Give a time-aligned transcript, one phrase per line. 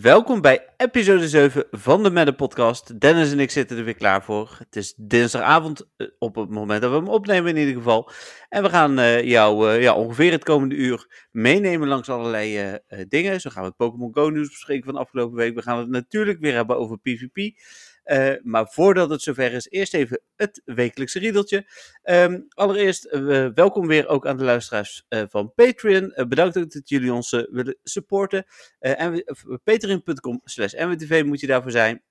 [0.00, 3.00] Welkom bij episode 7 van de Madden Podcast.
[3.00, 4.56] Dennis en ik zitten er weer klaar voor.
[4.58, 8.10] Het is dinsdagavond, eh, op het moment dat we hem opnemen in ieder geval.
[8.48, 13.40] En we gaan uh, jou uh, ja, ongeveer het komende uur meenemen langs allerlei dingen.
[13.40, 15.54] Zo gaan we het Pokémon Go nieuws bespreken van de afgelopen week.
[15.54, 17.60] We gaan het natuurlijk weer hebben over PvP.
[18.04, 21.66] Uh, maar voordat het zover is, eerst even het wekelijkse riedeltje.
[22.02, 26.12] Um, allereerst, uh, welkom weer ook aan de luisteraars uh, van Patreon.
[26.28, 28.46] bedankt dat jullie ons willen supporten.
[29.64, 30.74] Patreon.com slash
[31.24, 32.02] moet je daarvoor zijn.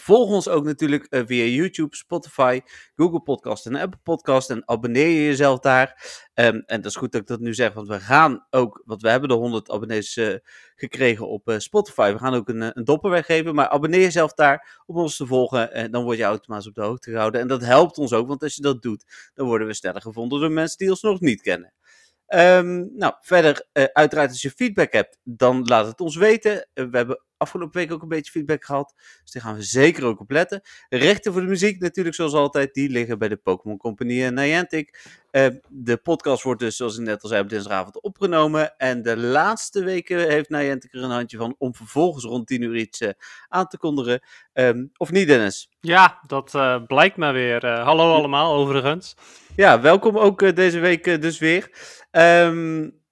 [0.00, 2.60] Volg ons ook natuurlijk uh, via YouTube, Spotify,
[2.96, 4.50] Google Podcast en Apple Podcast.
[4.50, 5.88] En abonneer je jezelf daar.
[6.34, 9.02] Um, en dat is goed dat ik dat nu zeg, want we gaan ook, want
[9.02, 10.34] we hebben de 100 abonnees uh,
[10.76, 12.12] gekregen op uh, Spotify.
[12.12, 15.72] We gaan ook een, een dopper weggeven, maar abonneer jezelf daar om ons te volgen.
[15.72, 17.40] En dan word je automatisch op de hoogte gehouden.
[17.40, 20.40] En dat helpt ons ook, want als je dat doet, dan worden we sneller gevonden
[20.40, 21.72] door mensen die ons nog niet kennen.
[22.36, 26.68] Um, nou, verder, uh, uiteraard als je feedback hebt, dan laat het ons weten.
[26.74, 30.04] Uh, we hebben afgelopen week ook een beetje feedback gehad, dus daar gaan we zeker
[30.04, 30.60] ook op letten.
[30.88, 35.00] Rechten voor de muziek natuurlijk zoals altijd, die liggen bij de Pokémon Company en Niantic.
[35.30, 38.76] Uh, de podcast wordt dus, zoals ik net al zei, op dinsdagavond opgenomen.
[38.76, 42.76] En de laatste weken heeft Niantic er een handje van om vervolgens rond 10 uur
[42.76, 43.02] iets
[43.48, 44.20] aan te kondigen.
[44.52, 45.70] Um, of niet, Dennis?
[45.80, 46.50] Ja, dat
[46.86, 47.66] blijkt maar weer.
[47.66, 49.14] hallo allemaal, overigens.
[49.56, 51.70] Ja, welkom ook deze week dus weer.
[52.10, 53.02] Um,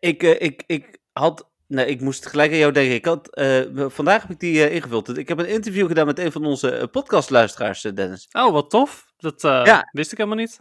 [0.00, 1.50] ik, uh, ik, ik had.
[1.66, 2.94] Nee, ik moest gelijk aan jou denken.
[2.94, 5.18] Ik had, uh, vandaag heb ik die uh, ingevuld.
[5.18, 8.28] Ik heb een interview gedaan met een van onze podcastluisteraars, Dennis.
[8.32, 9.12] Oh, wat tof.
[9.16, 9.88] Dat ja.
[9.92, 10.60] wist ik helemaal niet.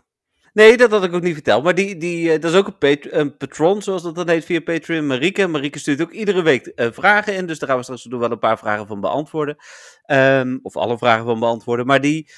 [0.54, 1.64] Nee, dat had ik ook niet verteld.
[1.64, 4.62] Maar die, die, dat is ook een, pat een patron, zoals dat dan heet, via
[4.62, 5.08] Patreon.
[5.08, 5.48] Marieke.
[5.48, 7.46] Marieke stuurt ook iedere week vragen in.
[7.46, 9.56] Dus daar gaan we straks doen wel een paar vragen van beantwoorden.
[10.06, 11.86] Um, of alle vragen van beantwoorden.
[11.86, 12.32] Maar die,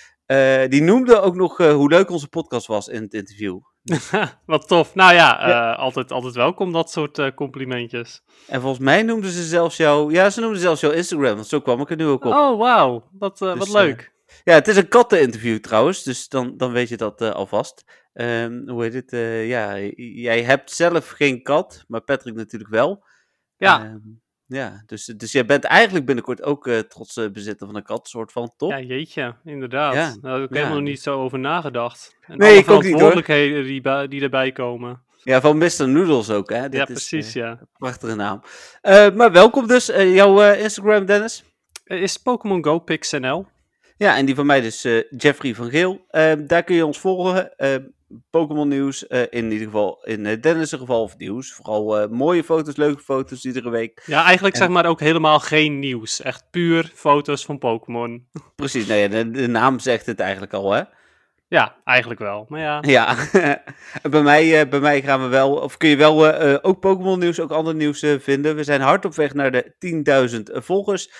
[0.69, 3.59] die noemde ook nog hoe leuk onze podcast was in het interview.
[4.45, 4.95] Wat tof.
[4.95, 8.23] Nou ja, uh, ja, Altijd, altijd welkom dat soort complimentjes.
[8.47, 10.13] En volgens mij noemden ze zelfs jou...
[10.13, 12.33] Ja, ze noemden zelfs jouw Instagram, want zo kwam ik er nu ook op.
[12.33, 13.09] Oh, wauw.
[13.11, 14.13] Wat, dus, wat leuk.
[14.43, 17.83] ja, het is een katteninterview trouwens, dus dan, dan weet je dat alvast.
[18.13, 19.11] Um, hoe heet het?
[19.47, 23.05] ja, jij hebt zelf geen kat, maar Patrick natuurlijk wel.
[23.57, 23.83] Ja.
[23.83, 27.83] Um, ja, dus, dus jij bent eigenlijk binnenkort ook uh, trots uh, bezitter van een
[27.83, 28.71] kat, soort van, top.
[28.71, 29.93] Ja, jeetje, inderdaad.
[29.93, 30.15] Ja.
[30.21, 30.61] Daar heb ik ja.
[30.61, 32.15] helemaal niet zo over nagedacht.
[32.21, 33.25] En nee, alle ik ook niet
[33.65, 35.03] die, die erbij komen.
[35.23, 35.87] Ja, van Mr.
[35.87, 36.61] Noodles ook, hè?
[36.61, 37.59] Dit ja, precies, is, uh, ja.
[37.77, 38.41] Prachtige naam.
[39.15, 41.43] maar welkom dus, jouw Instagram, Dennis?
[41.83, 43.47] is Pokémon Go PixNL.
[43.97, 44.81] Ja, en die van mij dus
[45.17, 46.05] Jeffrey van Geel.
[46.45, 47.53] daar kun je ons volgen.
[48.29, 49.05] Pokémon nieuws.
[49.09, 51.53] Uh, in ieder geval, in uh, Dennis' geval, of nieuws.
[51.53, 54.03] Vooral uh, mooie foto's, leuke foto's iedere week.
[54.05, 54.61] Ja, eigenlijk en...
[54.61, 56.21] zeg maar ook helemaal geen nieuws.
[56.21, 58.27] Echt puur foto's van Pokémon.
[58.55, 60.81] Precies, nou ja, de, de, naam zegt het eigenlijk al, hè?
[61.47, 62.45] Ja, eigenlijk wel.
[62.47, 62.77] Maar ja.
[62.81, 63.15] Ja,
[64.09, 67.51] bij, mij, bij mij gaan we wel, of kun je wel ook Pokémon nieuws, ook
[67.51, 68.55] ander nieuws vinden.
[68.55, 69.75] We zijn hard op weg naar de
[70.55, 71.11] 10.000 volgers.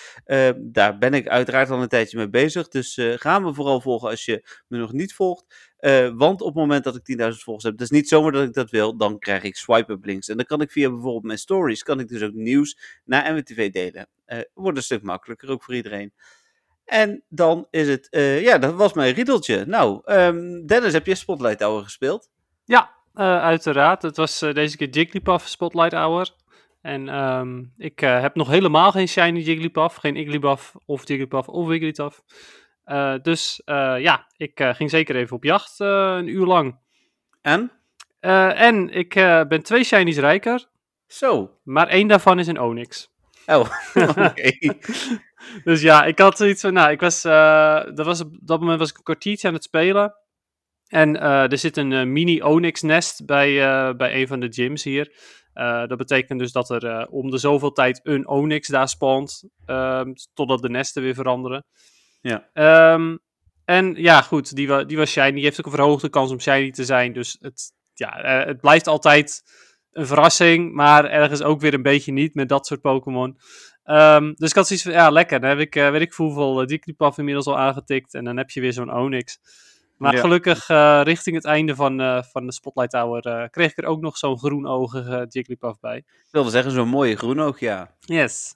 [0.56, 2.68] daar ben ik uiteraard al een tijdje mee bezig.
[2.68, 5.44] Dus gaan we vooral volgen als je me nog niet volgt.
[5.86, 8.52] Uh, want op het moment dat ik 10.000 volgers heb, is niet zomaar dat ik
[8.52, 10.28] dat wil, dan krijg ik swipe-up links.
[10.28, 13.70] En dan kan ik via bijvoorbeeld mijn stories, kan ik dus ook nieuws naar MWTV
[13.70, 14.08] delen.
[14.26, 16.12] Uh, wordt een stuk makkelijker, ook voor iedereen.
[16.84, 19.64] En dan is het, uh, ja, dat was mijn riedeltje.
[19.66, 22.30] Nou, um, Dennis, heb je Spotlight Hour gespeeld?
[22.64, 22.94] Ja,
[23.40, 24.02] uiteraard.
[24.02, 26.30] Het was deze keer Jigglypuff Spotlight Hour.
[26.80, 32.22] En um, ik heb nog helemaal geen shiny Jigglypuff, geen Igglybuff of Jigglypuff of Wigglytuff.
[32.86, 36.78] Uh, dus uh, ja, ik uh, ging zeker even op jacht, een uur lang.
[37.42, 37.70] En?
[38.20, 39.14] en ik
[39.48, 40.68] ben twee shinies rijker.
[41.06, 41.58] Zo.
[41.62, 43.08] Maar één daarvan is een Onyx.
[43.46, 43.70] Oh,
[44.08, 44.52] oké.
[45.64, 48.90] dus ja, ik had zoiets van, nou, ik was, dat was, op dat moment was
[48.90, 50.14] ik een kwartiertje aan het spelen.
[50.86, 53.54] En er zit een mini Onyx nest bij,
[53.96, 55.12] bij een van de gyms hier.
[55.88, 60.62] dat betekent dus dat er om de zoveel tijd een Onyx daar spawnt, ehm, totdat
[60.62, 61.64] de nesten weer veranderen.
[62.26, 62.92] Ja.
[62.92, 63.18] Um,
[63.64, 65.32] en ja, goed, die, die was shiny.
[65.32, 67.12] Die heeft ook een verhoogde kans om shiny te zijn.
[67.12, 69.42] Dus het, ja, uh, het blijft altijd
[69.92, 73.38] een verrassing, maar ergens ook weer een beetje niet met dat soort Pokémon.
[73.84, 75.40] Um, dus ik had zoiets van, ja, lekker.
[75.40, 78.14] Dan heb ik, uh, weet ik hoeveel uh, Jigglypuff inmiddels al aangetikt.
[78.14, 79.38] En dan heb je weer zo'n Onyx.
[79.96, 80.20] Maar ja.
[80.20, 84.00] gelukkig, uh, richting het einde van, uh, van de Spotlight Tower, kreeg ik er ook
[84.00, 85.96] nog zo'n groenogige Jigglypuff bij.
[85.96, 87.94] Ik wilde zeggen, zo'n mooie groenoog, ja.
[88.00, 88.54] Yes.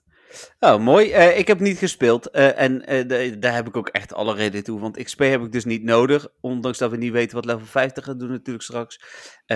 [0.60, 1.08] Oh, mooi.
[1.08, 2.28] Uh, ik heb niet gespeeld.
[2.32, 4.80] Uh, en uh, daar heb ik ook echt alle reden toe.
[4.80, 6.28] Want XP heb ik dus niet nodig.
[6.40, 9.00] Ondanks dat we niet weten wat level 50 gaat doen natuurlijk straks.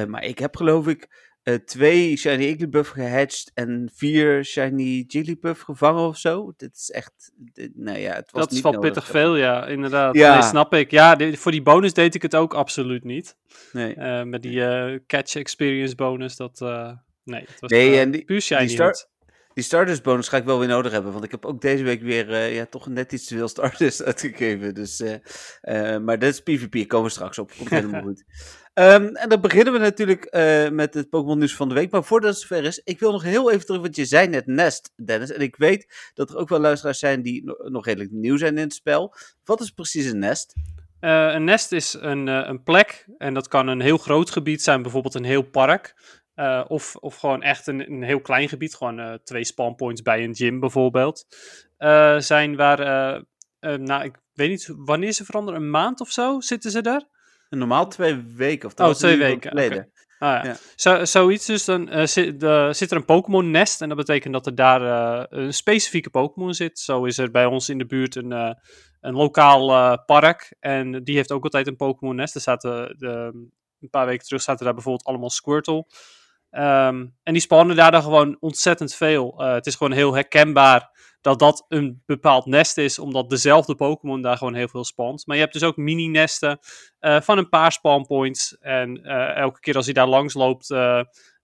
[0.06, 1.32] maar ik heb geloof ik
[1.64, 3.50] twee Shiny Igglybuff gehatcht.
[3.54, 6.52] En vier Shiny Jigglypuff gevangen of zo.
[6.56, 7.32] Dit is echt...
[7.36, 8.90] Dit, nou ja, het was dat is wel nodig.
[8.90, 9.66] pittig veel, ja.
[9.66, 10.14] Inderdaad.
[10.14, 10.32] Ja.
[10.32, 10.90] Nee, snap ik.
[10.90, 13.36] Ja, voor die bonus deed ik het ook absoluut niet.
[13.72, 13.96] Nee.
[14.24, 16.60] met die catch experience bonus, dat...
[17.24, 19.08] nee, het was nee, en die, puur Shiny die start,
[19.54, 22.02] Die Stardust bonus ga ik wel weer nodig hebben, want ik heb ook deze week
[22.02, 24.74] weer uh, ja, toch net iets te veel Stardust uitgegeven.
[24.74, 25.14] Dus, uh,
[25.62, 27.52] uh, maar dat is PvP, komen we straks op.
[27.56, 28.24] Komt helemaal goed.
[28.74, 30.32] Um, en dan beginnen we natuurlijk
[30.72, 31.90] met het Pokémon nieuws van de week.
[31.90, 34.46] Maar voordat het zover is, ik wil nog heel even terug, want je zei net
[34.46, 35.30] Nest, Dennis.
[35.30, 38.62] En ik weet dat er ook wel luisteraars zijn die nog redelijk nieuw zijn in
[38.62, 39.14] het spel.
[39.44, 40.54] Wat is precies een Nest?
[41.00, 45.14] een nest is een, een plek en dat kan een heel groot gebied zijn, bijvoorbeeld
[45.14, 45.94] een heel park.
[46.36, 50.24] Uh, of, of gewoon echt een, een heel klein gebied, gewoon uh, twee spawnpoints bij
[50.24, 51.26] een gym bijvoorbeeld,
[51.78, 52.78] uh, zijn waar,
[53.60, 57.02] nou ik weet niet wanneer ze veranderen, een maand of zo zitten ze daar?
[57.48, 59.52] Normaal twee weken of oh, twee weken.
[59.52, 59.88] Okay.
[60.18, 60.44] Ah, ja.
[60.44, 60.56] ja.
[60.74, 64.54] Zo, zoiets dus, dan zit, zit er een Pokémon nest en dat betekent dat er
[64.54, 66.78] daar een specifieke Pokémon zit.
[66.78, 68.30] Zo is er bij ons in de buurt een,
[69.00, 72.34] een lokaal park en die heeft ook altijd een Pokémon nest.
[72.34, 73.30] Er zaten de,
[73.80, 75.86] een paar weken terug zaten daar bijvoorbeeld allemaal Squirtle.
[76.56, 79.34] Um, en die spannen daar dan gewoon ontzettend veel.
[79.42, 80.90] Uh, het is gewoon heel herkenbaar
[81.20, 85.26] dat dat een bepaald nest is, omdat dezelfde Pokémon daar gewoon heel veel spant.
[85.26, 86.58] Maar je hebt dus ook mini-nesten
[87.00, 88.58] uh, van een paar spawnpoints.
[88.58, 90.68] En uh, elke keer als hij daar langs loopt,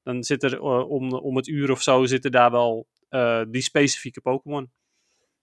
[0.02, 2.88] dan zit er om, om het uur of zo zitten daar wel
[3.48, 4.70] die specifieke Pokémon.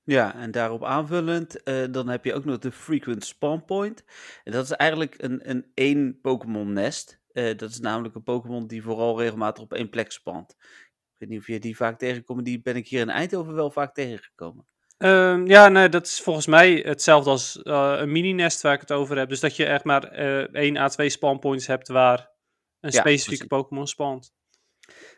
[0.03, 1.61] Ja, en daarop aanvullend,
[1.91, 4.03] dan heb je ook nog de Frequent Spawn Point.
[4.43, 7.19] En dat is eigenlijk een, een één Pokémon nest.
[7.37, 10.55] Uh, dat is namelijk een Pokémon die vooral regelmatig op één plek spant.
[10.59, 12.45] Ik weet niet of je die vaak tegenkomt.
[12.45, 14.65] Die ben ik hier in Eindhoven wel vaak tegengekomen.
[14.97, 18.91] Uh, ja, nee, dat is volgens mij hetzelfde als uh, een mini-nest waar ik het
[18.91, 19.29] over heb.
[19.29, 22.31] Dus dat je echt maar uh, één à twee spawnpoints hebt waar
[22.79, 24.35] een ja, specifieke Pokémon spant.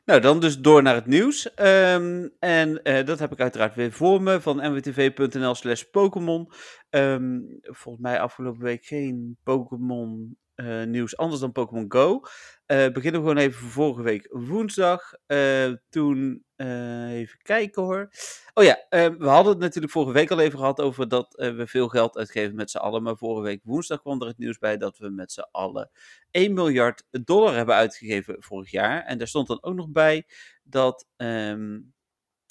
[0.06, 1.52] Nou, dan dus door naar het nieuws.
[1.56, 6.52] Um, en dat heb ik uiteraard weer voor me van nwtv.nl slash Pokémon.
[6.90, 12.22] Um, volgens mij afgelopen week geen Pokémon uh, nieuws anders dan Pokémon Go.
[12.68, 15.14] Uh, beginnen we gewoon even voor vorige week woensdag.
[15.28, 18.10] Uh, toen, even kijken hoor.
[18.54, 21.88] Oh ja, we hadden het natuurlijk vorige week al even gehad over dat we veel
[21.88, 23.04] geld uitgeven met z'n allen.
[23.04, 25.90] Maar vorige week woensdag kwam er het nieuws bij dat we met z'n allen
[26.32, 29.04] 1 miljard dollar hebben uitgegeven vorig jaar.
[29.04, 30.28] En daar stond dan ook nog bij
[30.64, 31.08] dat.
[31.18, 31.94] Um,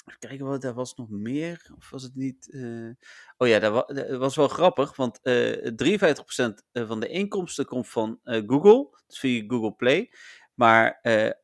[0.08, 1.70] Even kijken, wat, daar was nog meer.
[1.76, 2.48] Of was het niet.
[2.50, 2.90] Uh...
[3.36, 4.96] Oh ja, dat, wa dat, was wel grappig.
[4.96, 6.10] Want uh, eh,
[6.72, 8.88] 53% van de inkomsten komt van uh, Google.
[9.06, 10.10] Dus via Google Play.
[10.54, 11.38] Maar 78%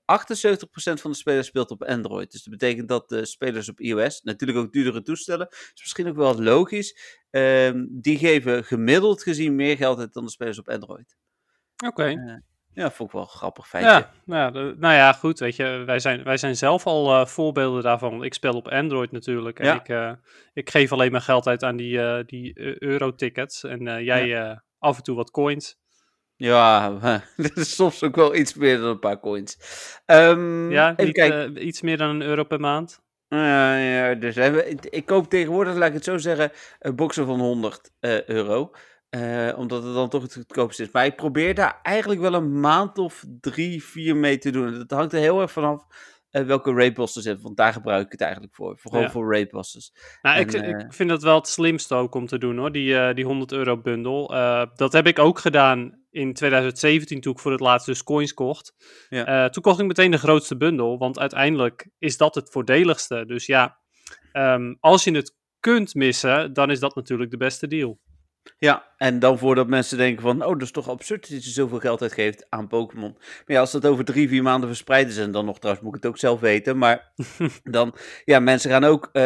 [0.74, 2.30] van de spelers speelt op Android.
[2.32, 6.16] Dus dat betekent dat de spelers op iOS, natuurlijk ook duurdere toestellen, is misschien ook
[6.16, 7.20] wel logisch.
[7.30, 11.16] Ehm, die geven gemiddeld gezien meer geld uit dan de spelers op Android.
[11.84, 11.86] Oké.
[11.86, 12.42] Okay.
[12.74, 13.90] Ja, vond ik wel een grappig feitje.
[13.90, 17.26] Ja, nou, de, nou ja, goed, weet je, wij zijn, wij zijn zelf al uh,
[17.26, 18.24] voorbeelden daarvan.
[18.24, 19.74] Ik speel op Android natuurlijk en ja.
[19.74, 20.12] ik, uh,
[20.52, 24.62] ik geef alleen maar geld uit aan die, uh, die euro-tickets en jij ja.
[24.78, 25.78] af en toe wat coins.
[26.36, 26.90] Ja,
[27.36, 29.58] dat is soms ook wel iets meer dan een paar coins.
[30.06, 33.02] Um, ja, niet, iets meer dan een euro per maand.
[33.28, 34.36] Ja, ja dus
[34.90, 37.90] ik koop tegenwoordig, laat ik het zo zeggen, een boxen van 100
[38.26, 38.70] euro.
[39.14, 40.90] Uh, omdat het dan toch het goedkoopste is.
[40.90, 44.72] Maar ik probeer daar eigenlijk wel een maand of drie, vier mee te doen.
[44.72, 45.84] Dat hangt er heel erg vanaf
[46.30, 47.42] uh, welke raidbosses zitten.
[47.42, 48.78] Want daar gebruik ik het eigenlijk voor.
[48.78, 49.10] Vooral ja.
[49.10, 49.94] voor raidbosses.
[50.22, 52.72] Nou, en, ik, uh, ik, vind dat wel het slimste ook om te doen hoor.
[52.72, 54.26] Die, die 100 euro bundel.
[54.74, 58.74] dat heb ik ook gedaan in 2017 toen ik voor het laatst dus coins kocht.
[59.08, 59.48] Ja.
[59.48, 60.98] toen kocht ik meteen de grootste bundel.
[60.98, 63.24] Want uiteindelijk is dat het voordeligste.
[63.26, 63.78] Dus ja,
[64.32, 67.98] um, als je het kunt missen, dan is dat natuurlijk de beste deal.
[68.58, 71.78] Ja, en dan voordat mensen denken van, oh, dat is toch absurd dat je zoveel
[71.78, 73.12] geld uitgeeft aan Pokémon.
[73.18, 75.96] Maar ja, als dat over drie, vier maanden verspreid is, en dan nog trouwens moet
[75.96, 77.12] ik het ook zelf weten, maar
[77.62, 79.22] dan, ja, mensen gaan ook, uh,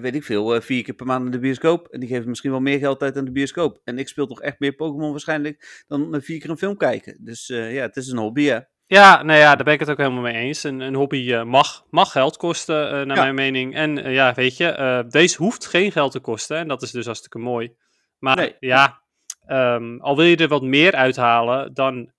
[0.00, 1.88] weet ik veel, uh, vier keer per maand in de bioscoop.
[1.88, 3.80] En die geven misschien wel meer geld uit aan de bioscoop.
[3.84, 7.16] En ik speel toch echt meer Pokémon waarschijnlijk dan uh, vier keer een film kijken.
[7.20, 8.58] Dus ja, het is een hobby, hè.
[8.88, 10.64] Ja, nou ja, daar ben ik het ook helemaal mee eens.
[10.64, 13.22] Een, een hobby uh, mag, mag geld kosten, uh, naar ja.
[13.22, 13.74] mijn mening.
[13.74, 16.56] En uh, ja, weet je, deze hoeft geen geld te kosten.
[16.56, 17.74] En dat is dus hartstikke mooi.
[18.18, 18.56] Maar nee.
[18.60, 19.02] ja,
[19.46, 22.12] um, al wil je er wat meer uithalen, dan,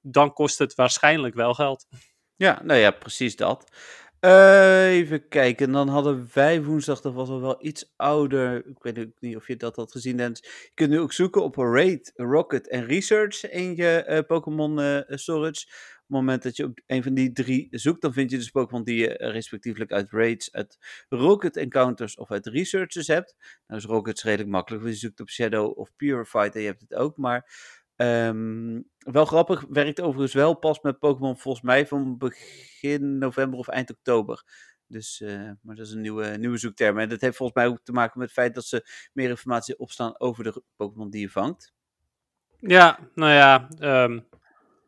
[0.00, 1.86] dan kost het waarschijnlijk wel geld.
[2.36, 3.76] Ja, nou ja, precies dat.
[4.24, 8.66] Even kijken, dan hadden wij woensdag, dat was al wel iets ouder.
[8.66, 10.40] Ik weet niet of je dat had gezien, Dennis.
[10.40, 15.00] Je kunt nu ook zoeken op Raid, Rocket en Research in je uh, Pokémon uh,
[15.06, 15.66] Storage
[16.04, 18.84] het moment dat je op een van die drie zoekt, dan vind je dus Pokémon
[18.84, 20.78] die je respectievelijk uit raids, uit
[21.08, 23.36] Rocket Encounters of uit Researchers hebt.
[23.66, 26.80] Nou is Rocket redelijk makkelijk, want je zoekt op Shadow of Purified en je hebt
[26.80, 27.50] het ook, maar
[27.96, 33.68] um, wel grappig, werkt overigens wel pas met Pokémon volgens mij van begin november of
[33.68, 34.42] eind oktober.
[34.86, 36.98] Dus, uh, maar dat is een nieuwe, nieuwe zoekterm.
[36.98, 39.78] En dat heeft volgens mij ook te maken met het feit dat ze meer informatie
[39.78, 41.72] opstaan over de Pokémon die je vangt.
[42.58, 43.68] Ja, nou ja,
[44.04, 44.28] um,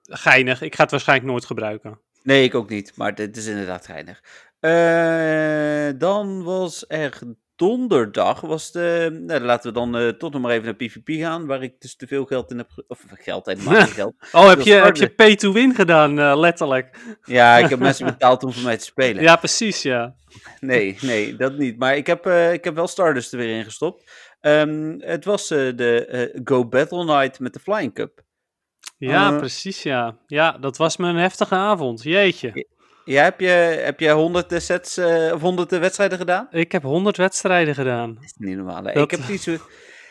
[0.02, 0.62] geinig.
[0.62, 2.00] Ik ga het waarschijnlijk nooit gebruiken.
[2.22, 2.96] Nee, ik ook niet.
[2.96, 4.22] Maar dit is inderdaad geinig.
[4.60, 7.18] Eh, dan was er
[7.56, 11.46] donderdag, was de, nou, laten we dan eh, tot nog maar even naar PvP gaan,
[11.46, 14.14] waar ik dus te veel geld in heb, of geld, helemaal geen geld.
[14.32, 16.96] Oh, heb je, heb je pay to win gedaan, eh, letterlijk?
[17.24, 19.22] Ja, ik heb mensen betaald om voor mij te spelen.
[19.22, 20.14] Ja, precies, ja.
[20.60, 21.78] Nee, nee, dat niet.
[21.78, 24.10] Maar ik heb, eh, ik heb wel Stardust er weer in gestopt.
[24.40, 28.24] Ehm, het was eh, de eh, Go Battle Night met de Flying Cup.
[28.98, 29.38] Ja, Eh.
[29.38, 30.18] precies, ja.
[30.26, 32.02] Ja, dat was me een heftige avond.
[32.02, 32.66] Jeetje.
[33.06, 36.46] Ja, heb je, heb je 100 sets eh, of 100 wedstrijden gedaan?
[36.50, 38.14] Ik heb 100 wedstrijden gedaan.
[38.14, 38.82] Dat is niet normaal.
[38.82, 39.56] Dat- Ik heb niet zo.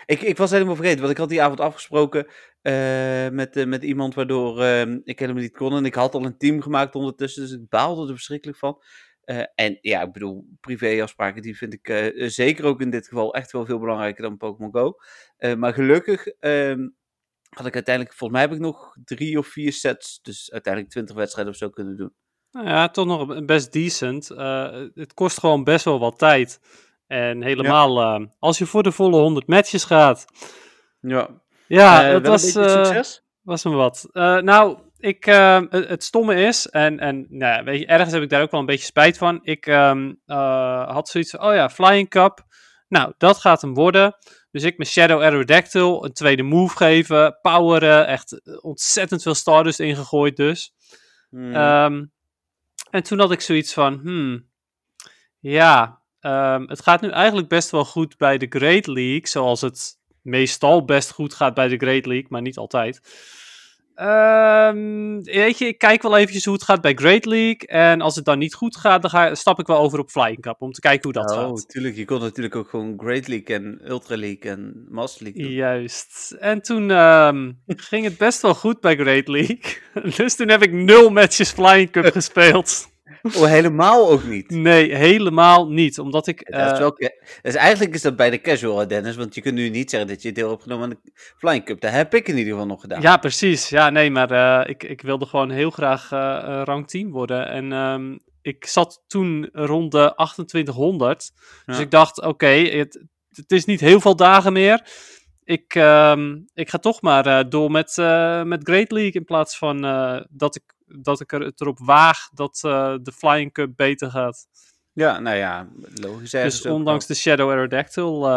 [0.05, 2.27] Ik, ik was helemaal vergeten, want ik had die avond afgesproken
[2.61, 5.75] eh, met, eh, met iemand waardoor ehm, ik helemaal niet kon.
[5.75, 8.81] En ik had al een team gemaakt ondertussen, dus ik baalde er verschrikkelijk van.
[9.21, 13.33] Eh, en ja, ik bedoel, privéafspraken, die vind ik eh, zeker ook in dit geval
[13.33, 14.93] echt wel veel belangrijker dan Pokémon Go.
[15.37, 16.87] Eh, maar gelukkig ehm,
[17.49, 21.15] had ik uiteindelijk, volgens mij heb ik nog drie of vier sets, dus uiteindelijk 20
[21.15, 22.13] wedstrijden of zo kunnen doen.
[22.55, 24.29] Nou ja, toch nog best decent.
[24.29, 26.59] Eh, het kost gewoon best wel wat tijd.
[27.07, 30.25] En helemaal eh, als je voor de volle 100 matches gaat.
[31.01, 31.29] Ja,
[31.67, 33.23] Ja, dat was, eh, succes.
[33.41, 34.09] was me wat.
[34.13, 35.25] Nou, ik,
[35.69, 38.65] het, stomme is, en, en nou, weet je, ergens heb ik daar ook wel een
[38.65, 39.39] beetje spijt van.
[39.43, 42.45] Ik ehm, eh, had zoiets van, oh ja, Flying Cup.
[42.87, 44.17] Nou, dat gaat hem worden.
[44.51, 50.35] Dus ik met Shadow Aerodactyl een tweede move geven, poweren, echt ontzettend veel Stardust ingegooid
[50.35, 50.73] dus.
[51.29, 51.55] Hmm.
[51.55, 52.03] Ehm,
[52.89, 54.49] en toen had ik zoiets van, hmm,
[55.39, 59.99] ja, ehm, het gaat nu eigenlijk best wel goed bij de Great League, zoals het
[60.21, 63.01] meestal best goed gaat bij de Great League, maar niet altijd.
[63.95, 67.67] Ehm, weet je, ik kijk wel eventjes hoe het gaat bij Great League.
[67.67, 70.41] En als het dan niet goed gaat, dan ga, stap ik wel over op Flying
[70.41, 71.69] Cup om te kijken hoe dat oh, gaat.
[71.69, 71.95] tuurlijk.
[71.95, 75.51] Je kon natuurlijk ook gewoon Great League en Ultra League en Master League doen.
[75.51, 76.35] Juist.
[76.39, 79.77] En toen ehm, ging het best wel goed bij Great League.
[80.17, 82.93] dus toen heb ik nul matches Flying Cup gespeeld.
[83.25, 84.49] Oh, helemaal ook niet.
[84.49, 85.99] Nee, helemaal niet.
[85.99, 86.51] Omdat ik.
[86.51, 86.97] dat is wel
[87.41, 89.15] dus eigenlijk is dat bij de casual, Dennis.
[89.15, 91.81] Want je kunt nu niet zeggen dat je deel hebt genomen aan de Flying Cup.
[91.81, 93.01] Dat heb ik in ieder geval nog gedaan.
[93.01, 93.69] Ja, precies.
[93.69, 97.47] Ja, nee, maar eh, ik, ik wilde gewoon heel graag eh, rang 10 worden.
[97.47, 101.31] En ehm, ik zat toen rond de 2800.
[101.65, 101.81] Dus Ja.
[101.83, 104.81] ik dacht, oké, het, het is niet heel veel dagen meer.
[105.45, 109.57] Ik, ehm, ik ga toch maar eh, door met, eh, met Great League in plaats
[109.57, 112.57] van eh, dat, ik, dat ik er, het erop waag dat
[113.01, 114.47] de Flying Cup beter gaat.
[114.93, 116.33] Ja, nou ja, logisch.
[116.33, 118.27] ergens dus ondanks de Shadow Aerodactyl,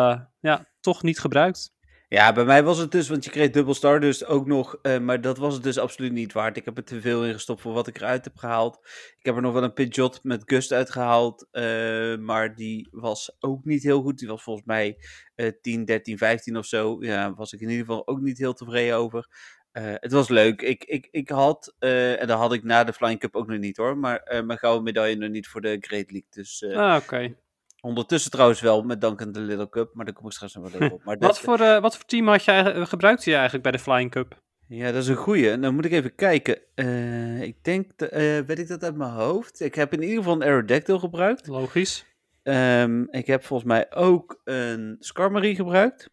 [0.41, 1.73] ja, toch niet gebruikt.
[2.09, 4.79] Ja, bij mij was het dus, want je kreeg dubbel Stardust ook nog.
[4.83, 6.57] eh, maar dat was het dus absoluut niet waard.
[6.57, 8.79] Ik heb er te veel in gestopt voor wat ik eruit heb gehaald.
[9.19, 11.47] Ik heb er nog wel een Pidgeot met Gust uitgehaald.
[11.51, 14.19] eh, maar die was ook niet heel goed.
[14.19, 14.97] Die was volgens mij
[15.35, 16.97] eh 10, 13, 15 of zo.
[17.01, 19.29] Ja, was ik in ieder geval ook niet heel tevreden over.
[19.73, 20.63] Eh, het was leuk.
[20.63, 23.77] Ik, ik, ik had, en dat had ik na de Flying Cup ook nog niet
[23.77, 23.99] hoor.
[23.99, 26.29] Maar mijn gouden medaille nog niet voor de Great League.
[26.31, 27.35] Dus Ah, oké.
[27.81, 29.95] Ondertussen trouwens wel, met dank aan de Little Cup.
[29.95, 31.05] Maar daar kom ik straks nog wel even op.
[31.05, 33.79] Maar Wat voor, eh, wat voor team had je, eigenlijk- gebruikte je eigenlijk bij de
[33.79, 34.41] Flying Cup?
[34.67, 35.59] Ja, dat is een goeie.
[35.59, 36.59] Dan moet ik even kijken.
[36.75, 39.61] Eh, ik denk, de- eh, weet ik dat uit mijn hoofd?
[39.61, 41.47] Ik heb in ieder geval een Aerodactyl gebruikt.
[41.47, 42.07] Logisch.
[42.43, 46.11] Ehm, ik heb volgens mij ook een Skarmory gebruikt.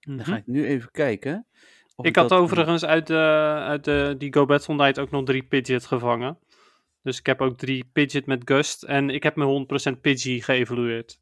[0.00, 0.24] Dan Mhm.
[0.30, 1.44] ga ik nu even kijken.
[1.96, 3.16] of Ik had dat- overigens uit, de,
[3.58, 6.38] uit de, die Go Battle Night ook nog drie Pidgeot gevangen.
[7.02, 8.82] Dus ik heb ook drie Pidgeot met Gust.
[8.82, 9.66] En ik heb mijn
[9.96, 11.20] 100% Pidgey geëvalueerd.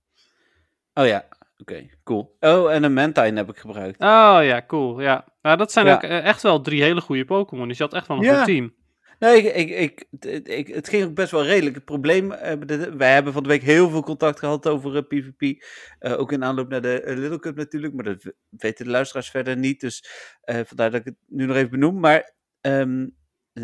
[0.94, 2.36] Oh ja, oké, cool.
[2.40, 4.00] Oh, en een Mantine heb ik gebruikt.
[4.00, 5.00] Oh ja, cool.
[5.00, 5.26] Ja.
[5.42, 5.94] Nou, dat zijn Ja.
[5.94, 7.68] ook eh, echt wel drie hele goede Pokémon.
[7.68, 8.36] Dus je had echt wel een Ja.
[8.36, 8.74] goed team.
[9.18, 11.74] Nee, ik, ik, ik, het- ik- het ging ook best wel redelijk.
[11.74, 15.02] Het probleem, eh, de- wij hebben van de week heel veel contact gehad over eh,
[15.02, 15.62] PvP.
[15.98, 19.30] eh, ook in aanloop naar de eh, Little Cup natuurlijk, maar dat weten de luisteraars
[19.30, 19.80] verder niet.
[19.80, 20.04] Dus
[20.40, 22.00] eh, vandaar dat ik het nu nog even benoem.
[22.00, 23.06] Maar, ehm, eh,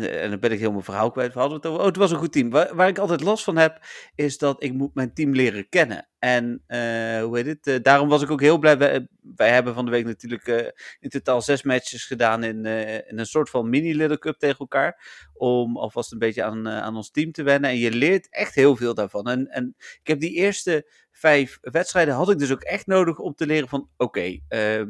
[0.03, 1.33] en dan ben ik mijn verhaal kwijt.
[1.33, 2.49] We hadden het over, oh, het was een goed team.
[2.49, 3.79] Waar, waar ik altijd last van heb,
[4.15, 6.07] is dat ik moet mijn team leren kennen.
[6.19, 7.67] En, eh, hoe heet het?
[7.67, 8.77] eh, daarom was ik ook heel blij.
[8.77, 10.67] Wij, wij hebben van de week natuurlijk eh,
[10.99, 15.77] in totaal zes matches gedaan in, eh, een soort van mini-Little Cup tegen elkaar om
[15.77, 17.69] alvast een beetje aan, eh, aan ons team te wennen.
[17.69, 19.27] En je leert echt heel veel daarvan.
[19.27, 23.33] En, en ik heb die eerste vijf wedstrijden had ik dus ook echt nodig om
[23.33, 24.87] te leren van oké, ehm,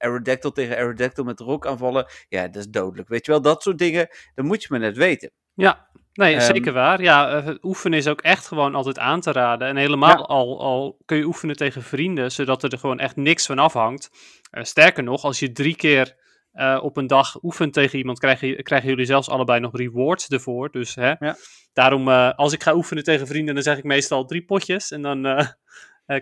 [0.00, 2.06] Aerodactyl tegen Aerodactyl met rock aanvallen.
[2.28, 3.08] Ja, dat is dodelijk.
[3.08, 5.30] Weet je wel, dat soort dingen, dan moet je maar net weten.
[5.54, 7.02] Ja, nee, Ehm, zeker waar.
[7.02, 9.68] Ja, eh, oefenen is ook echt gewoon altijd aan te raden.
[9.68, 10.24] En helemaal Ja.
[10.24, 14.10] al, al kun je oefenen tegen vrienden, zodat er gewoon echt niks van afhangt.
[14.50, 16.18] Eh, sterker nog, als je drie keer
[16.50, 20.70] eh, op een dag oefent tegen iemand, krijgen, krijgen jullie zelfs allebei nog rewards ervoor.
[20.70, 21.36] Dus hè, Ja.
[21.72, 24.90] daarom, als ik ga oefenen tegen vrienden, dan zeg ik meestal drie potjes.
[24.90, 25.22] En dan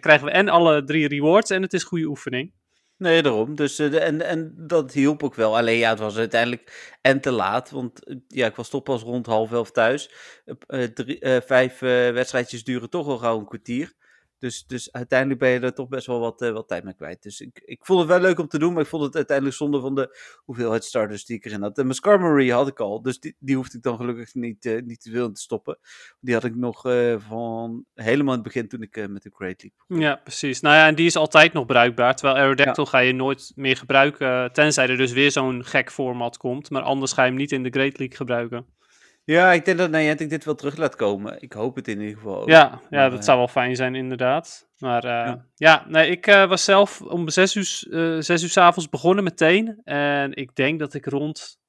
[0.01, 2.53] krijgen we en alle drie rewards en het is goede oefening.
[2.99, 3.55] Nee, daarom.
[3.55, 5.57] Dus, eh, en, en dat hielp ook wel.
[5.57, 7.71] Alleen ja, het was uiteindelijk en te laat.
[7.71, 10.11] Want eh, ja, ik was toch pas rond half elf thuis.
[10.67, 13.93] Eh, drie, vijf wedstrijdjes duren toch al gauw een kwartier.
[14.39, 17.23] Dus, dus uiteindelijk ben je er toch best wel wat, eh, wat tijd mee kwijt.
[17.23, 18.73] Dus ik, ik vond het wel leuk om te doen.
[18.73, 21.79] Maar ik vond het uiteindelijk zonde van de hoeveelheid starters die ik erin had.
[21.79, 23.03] En mijn Skarmory had ik al.
[23.03, 25.79] Dus die, die hoefde ik dan gelukkig niet, eh, niet te veel in te stoppen.
[26.21, 29.63] Die had ik nog eh, van helemaal in het begin toen ik met de Great
[29.63, 30.03] League begon.
[30.03, 30.61] Ja, precies.
[30.61, 32.15] Nou ja, en die is altijd nog bruikbaar.
[32.15, 34.53] Terwijl Aerodactyl ga je nooit meer gebruiken.
[34.53, 36.71] Tenzij er dus weer zo'n gek format komt.
[36.71, 38.67] Maar anders ga je hem niet in de Great League gebruiken.
[39.35, 41.43] Ja, ik denk dat Niantic dit wel terug laat komen.
[41.43, 42.41] Ik hoop het in ieder geval.
[42.41, 42.49] ook.
[42.49, 44.69] Ja, ja Maar, dat eh, zou wel fijn zijn, inderdaad.
[44.79, 45.45] Maar eh, ja.
[45.55, 45.85] Ja.
[45.89, 49.81] nee, ik eh, was zelf om zes uur, eh zes uur s avonds begonnen meteen.
[49.85, 51.61] En ik denk dat ik rond,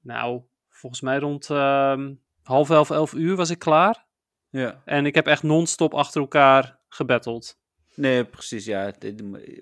[0.00, 4.06] nou, volgens mij rond ehm, half elf, elf uur was ik klaar.
[4.50, 4.82] Ja.
[4.84, 7.58] En ik heb echt non-stop achter elkaar gebatteld.
[7.94, 8.64] Nee, precies.
[8.64, 8.92] Ja,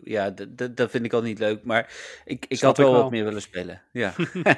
[0.02, 0.30] ja
[0.70, 1.64] dat vind ik al niet leuk.
[1.64, 1.92] Maar
[2.24, 3.82] ik, ik Snap had ik wel wat meer willen spelen.
[3.92, 4.12] Ja.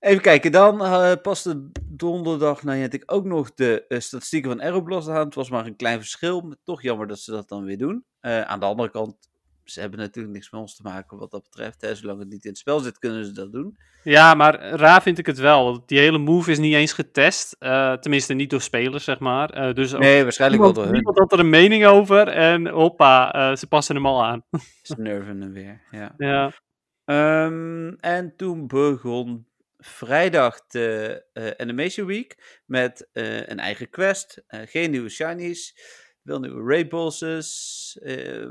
[0.00, 5.24] Even kijken, dan eh paste donderdag Niantic ook nog de eh, statistieken van Aeroblast aan.
[5.24, 6.40] Het was maar een klein verschil.
[6.40, 8.04] Maar toch jammer dat ze dat dan weer doen.
[8.20, 9.16] Eh, aan de andere kant,
[9.64, 11.80] ze hebben natuurlijk niks met ons te maken wat dat betreft.
[11.80, 11.94] Hè.
[11.94, 13.76] Zolang het niet in het spel zit, kunnen ze dat doen.
[14.02, 15.64] Ja, maar raar vind ik het wel.
[15.64, 17.56] want Die hele move is niet eens getest.
[17.58, 19.74] eh, tenminste, niet door spelers, zeg maar.
[19.74, 20.92] Dus Nee, waarschijnlijk wel door hun.
[20.92, 22.28] niemand had er een mening over.
[22.28, 24.42] En hoppa, ze passen hem al aan.
[24.82, 25.80] Ze nerven hem weer.
[25.90, 26.14] Ja.
[26.16, 26.52] Ja,
[27.04, 29.46] Ehm, en toen begon
[29.86, 34.42] vrijdag de eh, Animation Week met eh, een eigen quest.
[34.46, 35.78] eh, geen nieuwe shinies,
[36.22, 37.98] wel nieuwe raid bosses.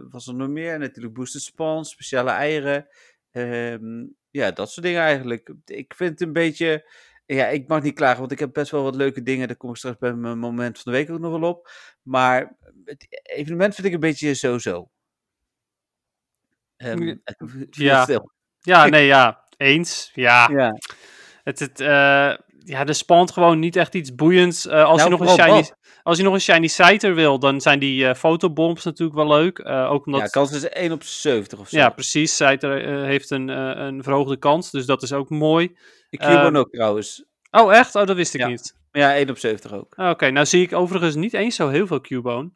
[0.10, 0.80] was er nog meer?
[0.80, 2.88] Natuurlijk boosted spawns, speciale eieren.
[3.32, 5.54] Ehm, ja, dat soort dingen eigenlijk.
[5.66, 6.90] Ik vind het een beetje...
[7.26, 9.48] Ja, ik mag niet klagen, want ik heb best wel wat leuke dingen.
[9.48, 11.70] Daar kom ik straks bij mijn moment van de week ook nog wel op.
[12.02, 14.90] Maar het evenement vind ik een beetje zo-zo.
[16.78, 17.16] Ehm,
[17.70, 18.08] Ja.
[18.62, 19.44] ja nee, ja.
[19.58, 20.12] Eens.
[20.14, 20.78] Ja, Ja.
[21.46, 21.88] Het, het, eh,
[22.66, 24.68] ja er spant gewoon niet echt iets boeiends.
[24.68, 25.70] Eh, als, Nou, je nog een shiny,
[26.04, 29.66] als je nog een shiny Scyther wil, dan zijn die eh, fotobombs natuurlijk wel leuk.
[29.70, 30.22] ook omdat...
[30.22, 31.78] Ja, kans is 1 op 70 of zo.
[31.78, 32.34] Ja, precies.
[32.34, 35.76] Scyther heeft een, een verhoogde kans, dus dat is ook mooi.
[36.10, 37.24] Ik Cubone ehm, ook trouwens.
[37.52, 37.96] Oh, echt?
[37.96, 38.48] Oh, dat wist ik Ja.
[38.48, 38.76] niet.
[38.92, 39.94] Ja, 1 op 70 ook.
[39.98, 42.50] Oké, nou zie ik overigens niet eens zo heel veel Cubone.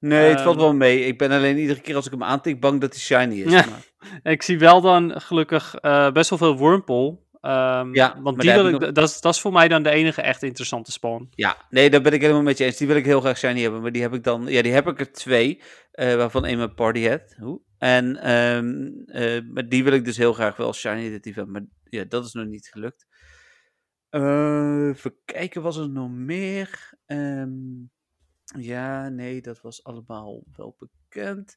[0.00, 0.64] Nee, het valt Ehm.
[0.64, 1.04] wel mee.
[1.06, 3.52] Ik ben alleen iedere keer als ik hem aantik bang dat hij shiny is.
[3.52, 3.64] Ja.
[3.70, 3.90] Maar,
[4.32, 5.74] Ik zie wel dan gelukkig
[6.12, 7.18] best wel veel Wurmple.
[7.42, 9.90] Ehm, Ja, want die wil ik, nog- dat, is, dat is voor mij dan de
[9.90, 11.28] enige echt interessante spawn.
[11.34, 12.76] ja, nee, daar ben ik helemaal met je eens.
[12.76, 13.80] Die wil ik heel graag shiny hebben.
[13.82, 14.46] Maar die heb ik dan...
[14.46, 15.62] Ja, die heb ik er twee.
[15.92, 17.34] eh, waarvan één mijn party hat.
[17.38, 17.60] Hoe?
[17.78, 21.52] En ehm, eh, maar die wil ik dus heel graag wel shiny detective hebben.
[21.54, 21.64] Maar
[22.00, 23.06] ja, dat is nog niet gelukt.
[24.08, 26.92] Eh, even kijken, was er nog meer?
[27.06, 27.50] Ehm,
[28.58, 31.54] ja, nee, dat was allemaal wel bekend.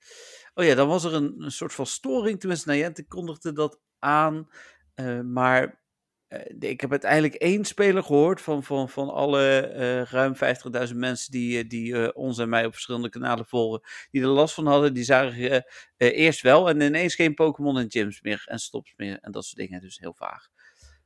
[0.53, 2.39] Oh ja, dan was er een, een soort van storing.
[2.39, 4.47] Tenminste, Niantic kondigde dat aan.
[4.95, 5.84] Eh, maar
[6.27, 10.34] eh, ik heb uiteindelijk één speler gehoord van, van, van alle eh, ruim
[10.89, 13.81] 50.000 mensen die, die ons en mij op verschillende kanalen volgen.
[14.12, 14.93] Die er last van hadden.
[14.93, 15.65] Die zagen
[15.97, 19.58] eerst wel en ineens geen Pokémon en gyms meer en stops meer en dat soort
[19.58, 19.81] dingen.
[19.81, 20.47] Dus heel vaag.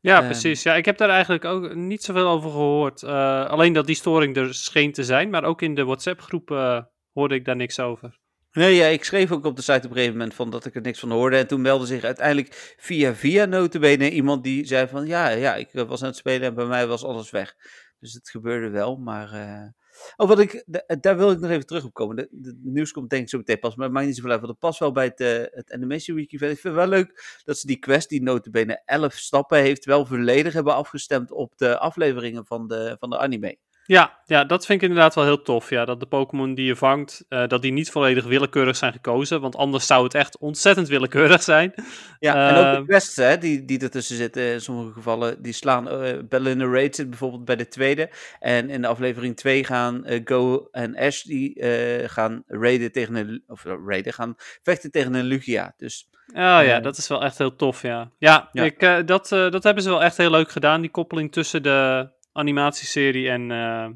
[0.01, 0.25] Ja, Ehm.
[0.25, 0.63] precies.
[0.63, 3.03] Ja, ik heb daar eigenlijk ook niet zoveel over gehoord.
[3.03, 6.81] Eh, alleen dat die storing er scheen te zijn, maar ook in de WhatsApp-groep eh,
[7.13, 8.19] hoorde ik daar niks over.
[8.51, 10.75] Nee, ja, ik schreef ook op de site op een gegeven moment van dat ik
[10.75, 11.37] er niks van hoorde.
[11.37, 15.73] En toen meldde zich uiteindelijk via via notabene iemand die zei van ja, ja, ik
[15.73, 17.55] eh, was aan het spelen en bij mij was alles weg.
[17.99, 19.31] Dus het gebeurde wel, maar...
[19.33, 19.67] eh,
[20.15, 22.17] Oh, wat ik, da- daar wil ik nog even terug op komen.
[22.17, 24.39] Het nieuws komt denk ik zo meteen pas, maar het maakt niet zoveel uit.
[24.39, 26.51] Want het past wel bij het, eh, het Animation Week event.
[26.51, 30.05] Ik vind het wel leuk dat ze die quest, die notabene 11 stappen heeft, wel
[30.05, 33.57] volledig hebben afgestemd op de afleveringen van de, van de anime.
[33.89, 35.69] Ja, ja, dat vind ik inderdaad wel heel tof.
[35.69, 39.41] Ja, dat de Pokémon die je vangt, eh, dat die niet volledig willekeurig zijn gekozen.
[39.41, 41.73] Want anders zou het echt ontzettend willekeurig zijn.
[42.19, 45.53] Ja, en ook de Ehm, quests hè, die, die ertussen zitten in sommige gevallen, die
[45.53, 48.09] slaan, eh Bell in the Raid zit bijvoorbeeld bij de tweede.
[48.39, 53.15] En in de aflevering 2 gaan eh, Go en Ash, die eh, gaan raiden tegen
[53.15, 55.73] een, of eh, raiden, gaan vechten tegen een Lugia.
[55.77, 58.11] Dus Oh ja, Eh, dat is wel echt heel tof, ja.
[58.17, 58.63] Ja, Ja.
[58.63, 61.63] Ik, eh, dat, eh, dat hebben ze wel echt heel leuk gedaan, die koppeling tussen
[61.63, 63.89] de animatieserie en, eh,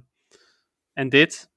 [0.94, 1.52] en dit.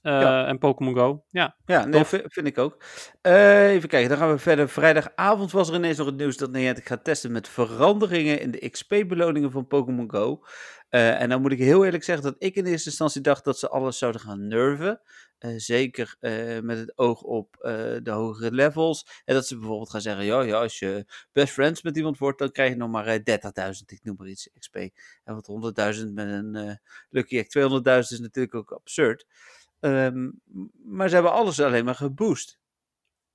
[0.00, 0.46] Eh, Ja.
[0.46, 1.24] En Pokémon Go.
[1.28, 2.84] Ja, ja, nee, vind ik ook.
[3.20, 4.68] Eh, even kijken, dan gaan we verder.
[4.68, 8.70] Vrijdagavond was er ineens nog het nieuws dat Niantic gaat testen met veranderingen in de
[8.70, 10.44] XP-beloningen van Pokémon Go.
[10.88, 13.68] En dan moet ik heel eerlijk zeggen dat ik in eerste instantie dacht dat ze
[13.68, 15.00] alles zouden gaan nerven.
[15.42, 19.22] Eh, zeker eh, met het oog op eh, de hogere levels.
[19.24, 22.38] En dat ze bijvoorbeeld gaan zeggen: ja, ja, als je best friends met iemand wordt,
[22.38, 24.76] dan krijg je nog maar eh, 30.000, ik noem maar iets XP.
[25.24, 29.26] En wat 100.000 met een Lucky Egg 200.000 is natuurlijk ook absurd.
[29.80, 30.30] Ehm,
[30.84, 32.58] maar ze hebben alles alleen maar geboost.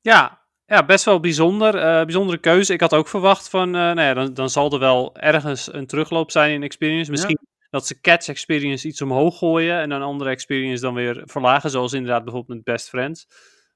[0.01, 1.71] ja Ja, best wel bijzonder.
[2.05, 2.73] bijzondere keuze.
[2.73, 6.31] Ik had ook verwacht van, nou ja, dan, dan zal er wel ergens een terugloop
[6.31, 7.11] zijn in experience.
[7.11, 11.69] Misschien dat ze catch experience iets omhoog gooien en een andere experience dan weer verlagen,
[11.69, 13.27] zoals inderdaad bijvoorbeeld met Best Friends.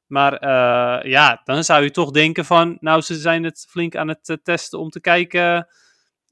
[0.07, 4.07] Maar eh, ja, dan zou je toch denken van, nou, ze zijn het flink aan
[4.07, 5.67] het eh, testen om te kijken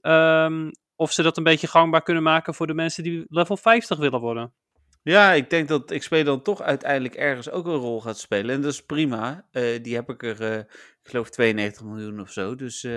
[0.02, 3.98] ehm, of ze dat een beetje gangbaar kunnen maken voor de mensen die level 50
[3.98, 4.54] willen worden.
[5.02, 8.56] Ja, ik denk dat XP dan toch uiteindelijk ergens ook een rol gaat spelen.
[8.56, 9.48] En dat is prima.
[9.52, 12.56] Eh, die heb ik er, eh, ik geloof, 92 miljoen of zo.
[12.56, 12.88] Dus,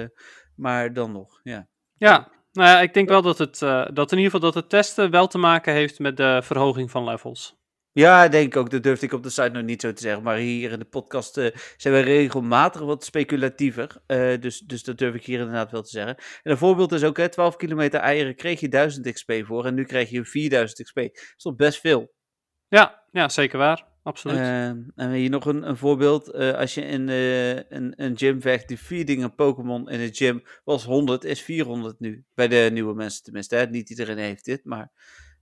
[0.56, 1.68] maar dan nog, ja.
[1.96, 4.68] Ja, nou ja, ik denk wel dat het, eh, dat in ieder geval dat het
[4.68, 7.60] testen wel te maken heeft met de verhoging van levels.
[7.94, 8.70] Ja, denk ik ook.
[8.70, 10.22] Dat durfde ik op de site nog niet zo te zeggen.
[10.22, 14.02] Maar hier in de podcast eh, zijn we regelmatig wat speculatiever.
[14.06, 16.16] Eh, dus, dus dat durf ik hier inderdaad wel te zeggen.
[16.16, 19.66] En een voorbeeld is ook, hè, 12 kilometer eieren kreeg je 1000 XP voor.
[19.66, 20.96] En nu krijg je 4000 XP.
[20.96, 22.14] Dat is toch best veel.
[22.68, 23.91] Ja, ja zeker waar.
[24.02, 24.38] Absoluut.
[24.38, 26.30] Ehm, en hier nog een, een voorbeeld.
[26.30, 30.14] Eh, als je in eh, een, een gym vecht, die feeding een Pokémon in een
[30.14, 32.24] gym was 100, is 400 nu.
[32.34, 33.56] Bij de nieuwe mensen tenminste.
[33.56, 33.66] Hè?
[33.66, 34.90] Niet iedereen heeft dit, maar...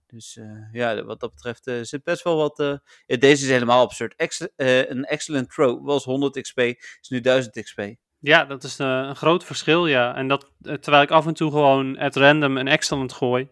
[0.07, 2.79] Dus eh, ja, wat dat betreft zit best wel wat...
[3.05, 4.13] ja, deze is helemaal absurd.
[4.15, 7.81] Ex- een excellent throw was 100 XP, is nu 1000 XP.
[8.19, 10.15] Ja, dat is een groot verschil, ja.
[10.15, 13.49] En dat, terwijl ik af en toe gewoon at random een excellent gooi,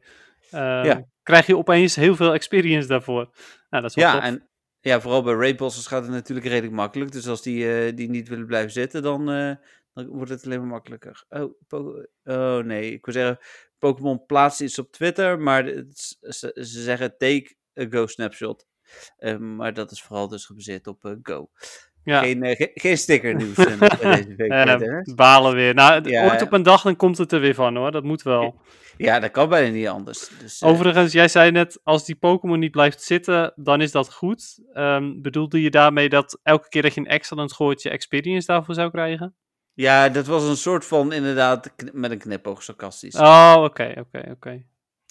[0.50, 1.04] eh, Ja.
[1.24, 3.30] krijg je opeens heel veel experience daarvoor.
[3.70, 4.24] Nou, dat is wel Ja, tof.
[4.24, 4.49] en
[4.82, 7.12] ja, vooral bij raidbosses gaat het natuurlijk redelijk makkelijk.
[7.12, 9.56] Dus als die, eh, die niet willen blijven zitten, dan, eh,
[9.94, 11.26] dan wordt het alleen maar makkelijker.
[11.30, 11.54] Oh,
[12.24, 13.38] oh nee, ik wil zeggen,
[13.78, 15.64] Pokémon plaatst iets op Twitter, maar
[16.20, 18.68] ze, ze zeggen take a go snapshot.
[19.18, 21.50] Eh, maar dat is vooral dus gebaseerd op go.
[22.04, 22.20] Ja.
[22.22, 23.66] Geen, eh, ge- geen sticker nieuws eh,
[24.02, 24.52] deze week.
[24.52, 25.74] Eh, balen weer.
[25.74, 28.22] Nou, Ja, ooit op een dag dan komt het er weer van hoor, dat moet
[28.22, 28.56] wel.
[28.98, 30.30] Ja, dat kan bijna niet anders.
[30.40, 34.60] Dus, Overigens, jij zei net, als die Pokémon niet blijft zitten, dan is dat goed.
[34.74, 38.74] Ehm, bedoelde je daarmee dat elke keer dat je een excellent gooit, je experience daarvoor
[38.76, 39.36] zou krijgen?
[39.74, 43.16] Ja, dat was een soort van inderdaad met een knipoog sarcastisch.
[43.16, 44.64] Oh, oké, oké, oké.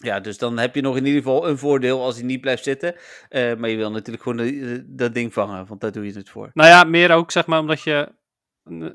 [0.05, 2.63] Ja, dus dan heb je nog in ieder geval een voordeel als hij niet blijft
[2.65, 2.95] zitten.
[3.29, 6.29] Eh, maar je wil natuurlijk gewoon de- dat ding vangen, want daar doe je het
[6.29, 6.51] voor.
[6.55, 8.09] Nou ja, meer ook zeg maar omdat je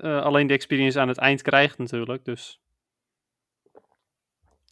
[0.01, 2.61] eh, alleen de experience aan het eind krijgt natuurlijk, dus...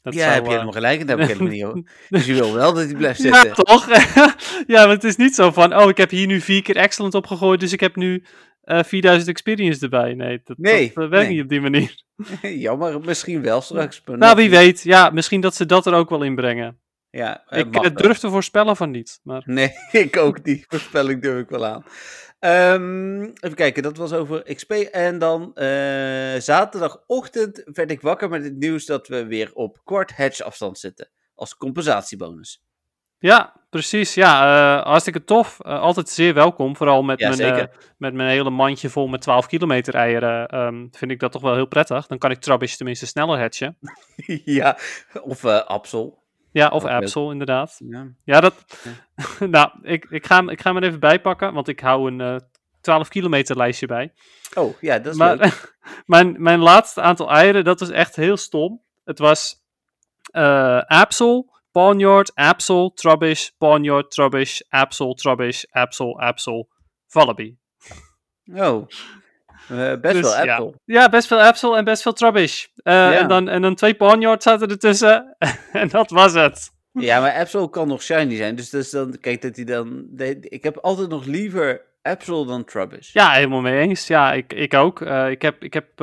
[0.01, 1.07] Dat ja, zou, heb je eh, helemaal gelijk.
[1.07, 1.91] Daar heb ik helemaal niet over.
[2.09, 3.63] Dus je wil wel dat hij blijft Ja, zitten.
[3.65, 3.87] toch?
[4.67, 7.13] ja, maar het is niet zo van, oh, ik heb hier nu vier keer excellent
[7.15, 8.23] opgegooid, dus ik heb nu
[8.61, 10.13] eh 4000 experience erbij.
[10.13, 11.35] Nee, dat, Nee, dat eh, werkt nee.
[11.35, 12.03] niet op die manier.
[12.67, 14.01] Jammer, misschien wel straks.
[14.05, 14.81] maar Nou, wie weet.
[14.81, 16.79] Ja, misschien dat ze dat er ook wel in brengen.
[17.11, 19.19] Ja, eh, ik eh, durf te voorspellen van niet.
[19.23, 20.65] Maar Nee, ik ook niet.
[20.67, 21.83] Voorspelling durf ik wel aan.
[22.39, 24.71] Ehm, even kijken, dat was over XP.
[24.71, 30.15] En dan eh, zaterdagochtend werd ik wakker met het nieuws dat we weer op kwart
[30.15, 31.09] hedge afstand zitten.
[31.35, 32.63] Als compensatiebonus.
[33.17, 34.13] ja, precies.
[34.13, 34.33] Ja,
[34.79, 35.59] eh, hartstikke tof.
[35.59, 36.75] Eh, altijd zeer welkom.
[36.75, 37.65] Vooral met, Ja, mijn, eh,
[37.97, 40.47] met mijn hele mandje vol met 12 kilometer eieren.
[40.47, 42.07] ehm, vind ik dat toch wel heel prettig.
[42.07, 43.77] Dan kan ik Trubbish tenminste sneller hatchen.
[44.59, 44.77] ja,
[45.23, 46.19] of Absol.
[46.51, 46.85] Ja, of.
[46.85, 47.75] Absol inderdaad.
[47.89, 48.07] Ja.
[48.23, 48.65] Ja, dat.
[49.39, 52.21] nou, ik, ik, ga, hem- ik ga hem er even bijpakken, want ik hou een
[52.21, 52.35] eh
[52.81, 54.13] 12 kilometer lijstje bij.
[54.53, 55.77] Oh, ja, dat is maar leuk.
[56.05, 58.81] mijn, mijn laatste aantal eieren, dat was echt heel stom.
[59.03, 59.59] Het was
[60.87, 66.63] Absol, Pawnyard, Absol, Trubbish, Pawnyard, Trubbish, Absol, Trubbish, Absol, Absol,
[67.07, 67.55] Vallaby.
[68.53, 68.87] Oh,
[69.69, 70.55] Eh, best Dus, wel ja.
[70.55, 70.79] Apple.
[70.85, 72.65] Ja, best veel Absol en best veel Trubbish.
[72.75, 73.13] Eh, Ja.
[73.17, 75.35] en, dan, en dan twee Pawnyard zaten ertussen.
[75.71, 76.71] en dat was het.
[76.91, 78.55] Ja, maar Absol kan nog shiny zijn.
[78.55, 80.05] Dus, dus dan, kijk dat hij dan.
[80.09, 83.13] de- ik heb altijd nog liever Absol dan Trubbish.
[83.13, 84.07] Ja, helemaal mee eens.
[84.07, 85.01] Ja, ik, ik ook.
[85.01, 86.01] Eh, ik heb, ik heb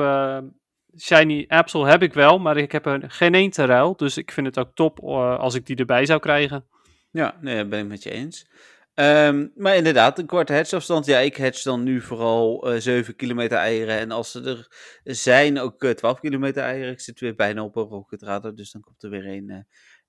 [0.99, 3.95] Shiny Absol heb ik wel, maar ik heb er geen één te ruil.
[3.95, 6.65] Dus ik vind het ook top eh, als ik die erbij zou krijgen.
[7.11, 8.47] Ja, nee, dat ben ik met je eens.
[8.93, 11.05] Ehm, maar inderdaad, een korte hedgeafstand.
[11.05, 13.97] Ja, ik hedge dan nu vooral eh 7 kilometer eieren.
[13.97, 14.67] En als er
[15.03, 16.91] zijn, ook eh, 12 kilometer eieren.
[16.91, 19.57] Ik zit weer bijna op een rocket radar, dus dan komt er weer één, eh,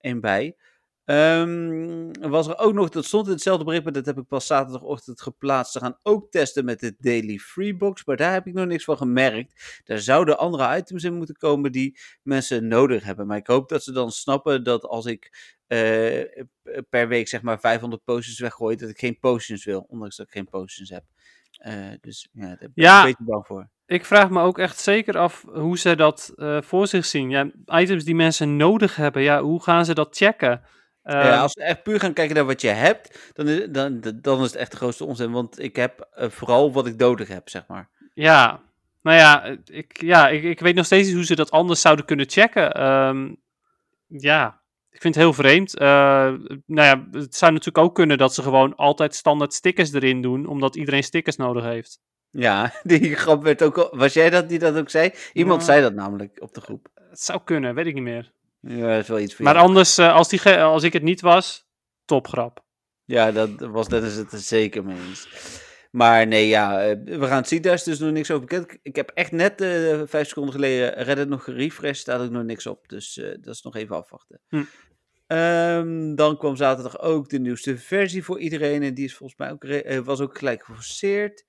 [0.01, 0.57] één bij.
[1.05, 4.47] Ehm, was er ook nog, dat stond in hetzelfde bericht, maar dat heb ik pas
[4.47, 5.73] zaterdagochtend geplaatst.
[5.73, 8.97] Ze gaan ook testen met de Daily Freebox, maar daar heb ik nog niks van
[8.97, 9.81] gemerkt.
[9.85, 13.27] Daar zouden andere items in moeten komen die mensen nodig hebben.
[13.27, 16.43] Maar ik hoop dat ze dan snappen dat als ik eh,
[16.89, 20.33] per week zeg maar 500 potions weggooi, dat ik geen potions wil, ondanks dat ik
[20.33, 21.05] geen potions heb.
[21.51, 23.01] Eh, dus ja, daar ben ik Ja.
[23.01, 23.69] een beetje bang voor.
[23.87, 27.31] Ik vraag me ook echt zeker af hoe ze dat eh, voor zich zien.
[27.31, 30.63] Ja, items die mensen nodig hebben, ja, hoe gaan ze dat checken?
[31.03, 34.01] Ja, Ehm, als we echt puur gaan kijken naar wat je hebt, dan is, dan,
[34.15, 35.31] dan is het echt de grootste onzin.
[35.31, 37.89] Want ik heb eh, vooral wat ik nodig heb, zeg maar.
[38.15, 38.61] Ja,
[39.03, 42.05] nou ja, ik, ja ik, ik weet nog steeds niet hoe ze dat anders zouden
[42.05, 42.73] kunnen checken.
[42.73, 43.35] Ehm,
[44.07, 44.61] ja,
[44.91, 45.77] ik vind het heel vreemd.
[45.79, 50.23] Eh, nou ja, het zou natuurlijk ook kunnen dat ze gewoon altijd standaard stickers erin
[50.23, 52.01] doen, omdat iedereen stickers nodig heeft.
[52.31, 53.97] Ja, die grap werd ook al...
[53.99, 55.11] Was jij dat die dat ook zei?
[55.33, 55.67] Iemand Ja.
[55.67, 56.89] zei dat namelijk op de groep.
[56.95, 58.33] Het zou kunnen, weet ik niet meer.
[58.61, 59.67] Ja, dat is wel iets voor Maar jou.
[59.67, 61.69] anders, eh, als, die als ik het niet was,
[62.05, 62.65] topgrap.
[63.05, 65.29] Ja, dat was Dennis het er zeker mee eens.
[65.91, 67.63] Maar nee, ja, eh, we gaan het zien.
[67.63, 68.79] Daar is dus nog niks over bekend.
[68.83, 71.97] Ik heb echt net eh, vijf seconden geleden Reddit nog gerefreshed.
[71.97, 72.89] Staat ook nog niks op.
[72.89, 74.41] Dus dat is nog even afwachten.
[74.49, 74.63] Hm.
[75.27, 78.83] Ehm, dan kwam zaterdag ook de nieuwste versie voor iedereen.
[78.83, 81.45] En die is volgens mij ook, was ook gelijk geforceerd.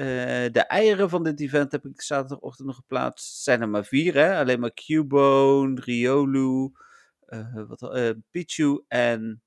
[0.00, 0.06] Eh,
[0.52, 3.42] de eieren van dit event heb ik zaterdagochtend nog geplaatst.
[3.42, 4.38] Zijn er maar vier, hè?
[4.38, 6.70] Alleen maar Cubone, Riolu,
[7.26, 9.42] eh, wat, eh, Pichu en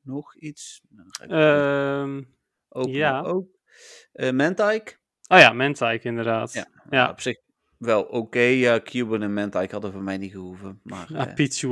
[0.00, 0.80] nog iets.
[0.88, 2.22] Nou, Ehm,
[2.68, 3.20] openen ja.
[3.20, 3.48] ook.
[4.12, 4.96] Mantike.
[5.28, 6.52] oh ja, Mentike inderdaad.
[6.52, 6.66] Ja.
[6.90, 7.10] Ja.
[7.10, 7.36] Op zich
[7.78, 8.40] wel oké.
[8.40, 10.80] Ja, Cuban en Mantike hadden voor mij niet gehoeven.
[10.82, 11.66] Maar Ja, eh, Pichu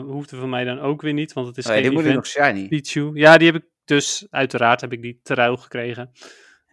[0.00, 2.02] hoefde van mij dan ook weer niet, want het is oh ja, geen die moet
[2.04, 2.34] nu event.
[2.34, 2.68] nog shiny.
[2.68, 3.10] Pichu.
[3.14, 6.10] Ja, die heb ik dus, uiteraard heb ik die ruil gekregen.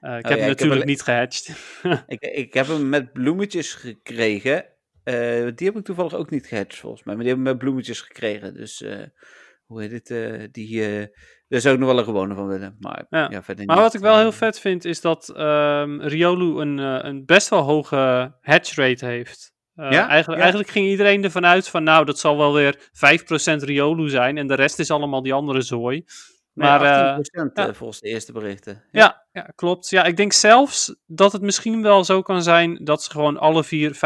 [0.05, 1.49] Eh, ik Oh heb ja, hem ik heb natuurlijk alleen- niet gehatcht.
[2.15, 4.65] Ik, ik heb hem met bloemetjes gekregen.
[5.03, 7.15] Eh, die heb ik toevallig ook niet gehatcht volgens mij.
[7.15, 8.53] Maar die hebben met bloemetjes gekregen.
[8.53, 8.97] Dus eh,
[9.65, 10.53] hoe heet het?
[10.53, 10.79] die,
[11.47, 12.75] daar zou ik nog wel een gewone van willen.
[12.79, 13.43] Maar ja, Ja.
[13.43, 13.85] verder Maar niet.
[13.85, 18.33] wat ik wel heel vet vind, is dat ehm, Riolu een, een best wel hoge
[18.41, 19.53] hatch rate heeft.
[19.73, 20.07] Ja?
[20.07, 20.35] eigenlijk, Ja.
[20.37, 24.47] eigenlijk ging iedereen ervan uit van, nou, dat zal wel weer 5% Riolu zijn en
[24.47, 26.03] de rest is allemaal die andere zooi.
[26.55, 26.81] Nee, Maar
[27.15, 27.67] eh, 18% ja.
[27.67, 28.83] eh, volgens de eerste berichten.
[28.91, 29.89] ja, ja, klopt.
[29.89, 33.63] Ja, ik denk zelfs dat het misschien wel zo kan zijn dat ze gewoon alle
[33.63, 33.97] vier 25%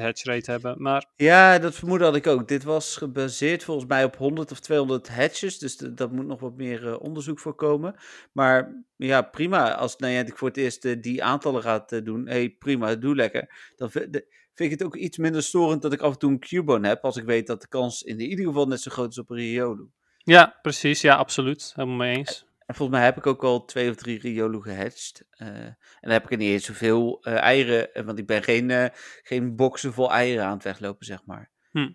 [0.00, 0.82] hatch rate hebben.
[0.82, 2.48] Maar Ja, dat vermoeden had ik ook.
[2.48, 5.58] Dit was gebaseerd volgens mij op 100 of 200 hatches.
[5.58, 7.94] Dus de- dat moet nog wat meer eh, onderzoek voor komen.
[8.32, 9.74] Maar ja, prima.
[9.74, 12.28] Als Niantic voor het eerst die aantallen gaat doen.
[12.28, 13.72] hey, prima, doe lekker.
[13.76, 16.38] Dan de- vind ik het ook iets minder storend dat ik af en toe een
[16.38, 17.04] Cubone heb.
[17.04, 19.36] Als ik weet dat de kans in ieder geval net zo groot is op een
[19.36, 19.88] Riolu.
[20.24, 21.00] Ja, precies.
[21.00, 21.72] Ja, absoluut.
[21.74, 22.46] Helemaal mee eens.
[22.66, 25.24] En volgens mij heb ik ook al twee of drie Riolu gehatcht.
[25.30, 27.94] Eh, en dan heb ik er niet eens zoveel eh, eieren.
[27.94, 28.90] eh, Want ik ben geen,
[29.22, 31.50] geen boxen vol eieren aan het weglopen, zeg maar.
[31.70, 31.90] Hm.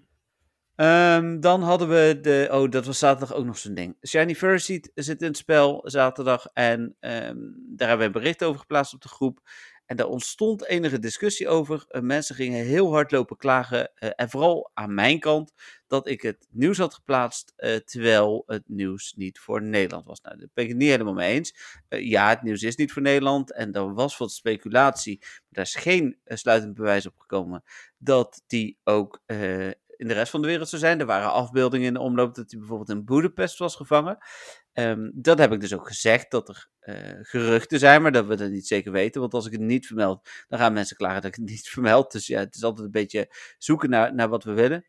[0.75, 2.47] Ehm, dan hadden we de.
[2.51, 3.97] Oh, dat was zaterdag ook nog zo'n ding.
[4.07, 6.45] Shiny Fursuit zit in het spel zaterdag.
[6.53, 7.37] En ehm,
[7.75, 9.39] daar hebben we een bericht over geplaatst op de groep.
[9.89, 11.85] En daar ontstond enige discussie over.
[11.87, 13.91] Eh, mensen gingen heel hard lopen klagen.
[13.95, 15.53] eh, en vooral aan mijn kant.
[15.87, 17.53] Dat ik het nieuws had geplaatst.
[17.55, 20.21] eh, terwijl het nieuws niet voor Nederland was.
[20.21, 21.55] Nou, daar ben ik het niet helemaal mee eens.
[21.89, 23.53] Ja, het nieuws is niet voor Nederland.
[23.53, 25.17] En er was wat speculatie.
[25.19, 27.63] Maar daar is geen sluitend bewijs op gekomen.
[27.97, 29.21] Dat die ook.
[29.97, 30.99] in de rest van de wereld zou zijn.
[30.99, 34.17] Er waren afbeeldingen in de omloop dat hij bijvoorbeeld in Budapest was gevangen.
[34.79, 38.35] Ehm, dat heb ik dus ook gezegd, dat er eh, geruchten zijn, maar dat we
[38.35, 39.21] dat niet zeker weten.
[39.21, 42.11] Want als ik het niet vermeld, dan gaan mensen klagen dat ik het niet vermeld.
[42.11, 44.85] Dus ja, het is altijd een beetje zoeken naar, naar wat we willen.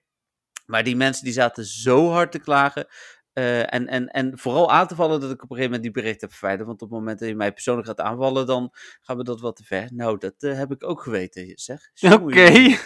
[0.66, 2.86] Maar die mensen die zaten zo hard te klagen.
[3.32, 6.02] eh, en, en, en vooral aan te vallen dat ik op een gegeven moment die
[6.02, 6.66] bericht heb verwijderd.
[6.68, 9.56] Want op het moment dat je mij persoonlijk gaat aanvallen, dan gaan we dat wat
[9.56, 9.88] te ver.
[9.92, 11.80] Nou, dat eh, heb ik ook geweten, zeg.
[12.12, 12.40] Oké.
[12.50, 12.78] Jeetje,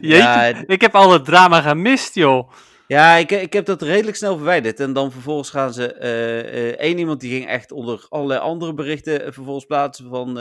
[0.00, 2.50] Ja, ik heb al het drama gemist, joh.
[2.86, 4.80] Ja, ik, ik heb dat redelijk snel verwijderd.
[4.80, 5.92] En dan vervolgens gaan ze.
[6.76, 10.34] één iemand die ging echt onder allerlei andere berichten eh, vervolgens plaatsen van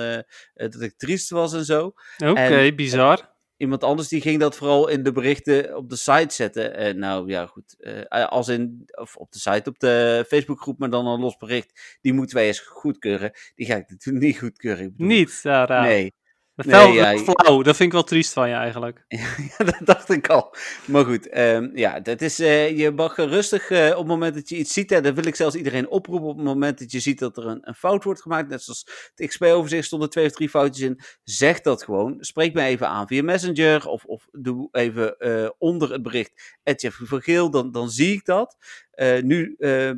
[0.53, 1.93] dat ik triest was en zo.
[2.25, 3.29] Oké, En- bizar.
[3.57, 6.75] Iemand anders die ging dat vooral in de berichten op de site zetten.
[6.75, 7.75] Eh, nou ja, goed.
[8.09, 11.97] als in, of op de site, op de Facebookgroep, maar dan een los bericht.
[12.01, 13.31] Die moeten wij eens goedkeuren.
[13.55, 14.83] Die ga ik natuurlijk niet goedkeuren.
[14.85, 15.83] Ik bedoel, Niet, ja, raar.
[15.83, 16.13] Nee.
[16.55, 19.05] Dat Nee, ja, je- flauw, dat vind ik wel triest van je eigenlijk.
[19.57, 20.55] Ja, dat dacht ik al.
[20.87, 24.49] Maar goed, ehm, ja, dat is, eh, je mag rustig eh, op het moment dat
[24.49, 26.99] je iets ziet, en dan wil ik zelfs iedereen oproepen op het moment dat je
[26.99, 30.31] ziet dat er een, een fout wordt gemaakt, net zoals het XP-overzicht stonden twee of
[30.31, 32.15] drie foutjes in, zeg dat gewoon.
[32.19, 37.07] Spreek me even aan via Messenger of, of doe even eh, onder het bericht Jeffrey
[37.07, 38.57] van Geel, dan, dan zie ik dat.
[38.91, 39.97] Eh, nu, ehm,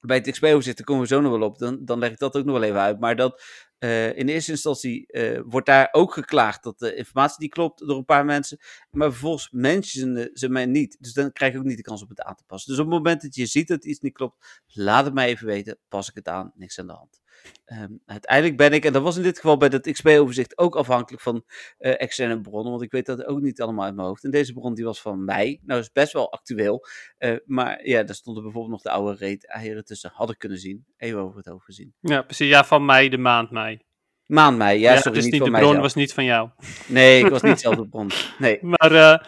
[0.00, 2.36] bij het XP-overzicht, daar komen we zo nog wel op, dan, dan leg ik dat
[2.36, 3.42] ook nog wel even uit, maar dat...
[3.78, 7.96] eh, in eerste instantie eh, wordt daar ook geklaagd dat de informatie die klopt door
[7.96, 8.58] een paar mensen.
[8.90, 10.96] Maar vervolgens mentionen ze mij niet.
[11.00, 12.70] Dus dan krijg ik ook niet de kans om het aan te passen.
[12.70, 15.46] Dus op het moment dat je ziet dat iets niet klopt, laat het mij even
[15.46, 15.78] weten.
[15.88, 17.22] Pas ik het aan, niks aan de hand.
[17.64, 21.22] Ehm, uiteindelijk ben ik, en dat was in dit geval bij dat XP-overzicht ook afhankelijk
[21.22, 21.44] van
[21.78, 22.70] eh, externe bronnen.
[22.70, 24.24] Want ik weet dat ook niet allemaal uit mijn hoofd.
[24.24, 25.60] En deze bron die was van mij.
[25.62, 26.86] Nou, is best wel actueel.
[27.18, 30.10] Eh, maar ja, daar stonden bijvoorbeeld nog de oude reet eieren tussen.
[30.14, 30.84] Had ik kunnen zien.
[30.96, 31.94] Even over het overzien.
[32.00, 32.48] Ja, precies.
[32.48, 33.80] Ja, van mei, de maand mei.
[34.26, 35.92] Maand mei, ja, Ja, sorry, dus niet niet, van de bron mijzelf.
[35.94, 36.48] was niet van jou.
[36.86, 38.10] Nee, ik was niet zelf de bron.
[38.38, 38.58] Nee.
[38.62, 39.18] Maar eh,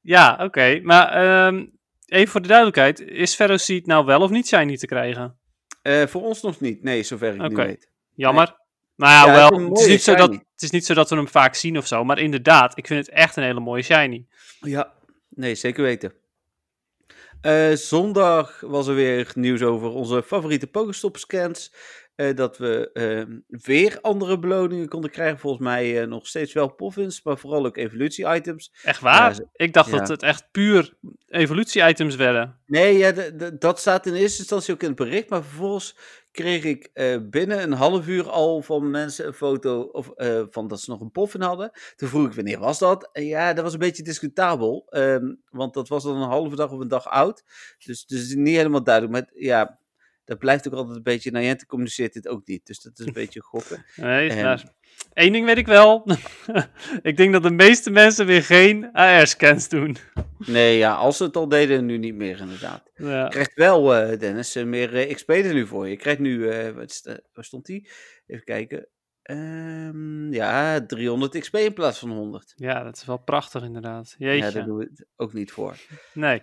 [0.00, 0.80] ja, oké.
[0.82, 1.66] Maar ehm,
[2.06, 3.00] even voor de duidelijkheid.
[3.00, 5.38] Is Ferroseed nou wel of niet shiny te krijgen?
[5.84, 6.82] Eh, voor ons nog niet.
[6.82, 7.88] Nee, zover ik nu weet.
[8.14, 8.56] Jammer.
[8.96, 11.28] Nou ja, wel, het is, niet zo dat, het is niet zo dat we hem
[11.28, 12.04] vaak zien of zo.
[12.04, 14.26] Maar inderdaad, ik vind het echt een hele mooie shiny.
[14.60, 14.92] Ja,
[15.28, 16.12] nee, zeker weten.
[17.40, 21.72] Eh, zondag was er weer nieuws over onze favoriete Pokestop scans.
[22.14, 25.38] Eh, dat we ehm, weer andere beloningen konden krijgen.
[25.38, 28.72] Volgens mij eh, nog steeds wel poffins, maar vooral ook evolutie-items.
[28.82, 29.34] Echt waar?
[29.34, 29.98] Ze- ik dacht ja.
[29.98, 30.94] dat het echt puur
[31.28, 32.58] evolutie-items werden.
[32.66, 33.12] Nee, ja,
[33.58, 35.96] dat staat in eerste instantie ook in het bericht, maar vervolgens
[36.30, 40.68] kreeg ik eh, binnen een half uur al van mensen een foto of, eh, van
[40.68, 41.70] dat ze nog een poffin hadden.
[41.96, 43.08] Toen vroeg ik wanneer was dat?
[43.12, 46.70] En ja, dat was een beetje discutabel, ehm, want dat was dan een halve dag
[46.70, 47.44] of een dag oud.
[47.84, 49.12] Dus, dus het is niet helemaal duidelijk.
[49.14, 49.78] Maar ja,
[50.24, 53.12] dat blijft ook altijd een beetje, Niantic communiceert dit ook niet, dus dat is een
[53.22, 53.84] beetje gokken.
[53.96, 54.64] Nee, maar
[55.12, 56.06] één ding weet ik wel.
[57.02, 59.96] ik denk dat de meeste mensen weer geen AR-scans doen.
[60.38, 62.90] Nee, ja, als ze het al deden, nu niet meer inderdaad.
[62.94, 63.24] Ja.
[63.24, 65.96] Je krijgt wel, eh, Dennis, eh, meer eh, XP er nu voor je.
[65.96, 67.88] Krijgt nu, wat waar stond die?
[68.26, 68.88] Even kijken.
[69.22, 72.52] Ehm, ja, 300 XP in plaats van 100.
[72.56, 74.14] ja, dat is wel prachtig inderdaad.
[74.18, 74.50] Ja, Jeetje.
[74.50, 75.76] daar doen we het ook niet voor.
[76.14, 76.42] Nee.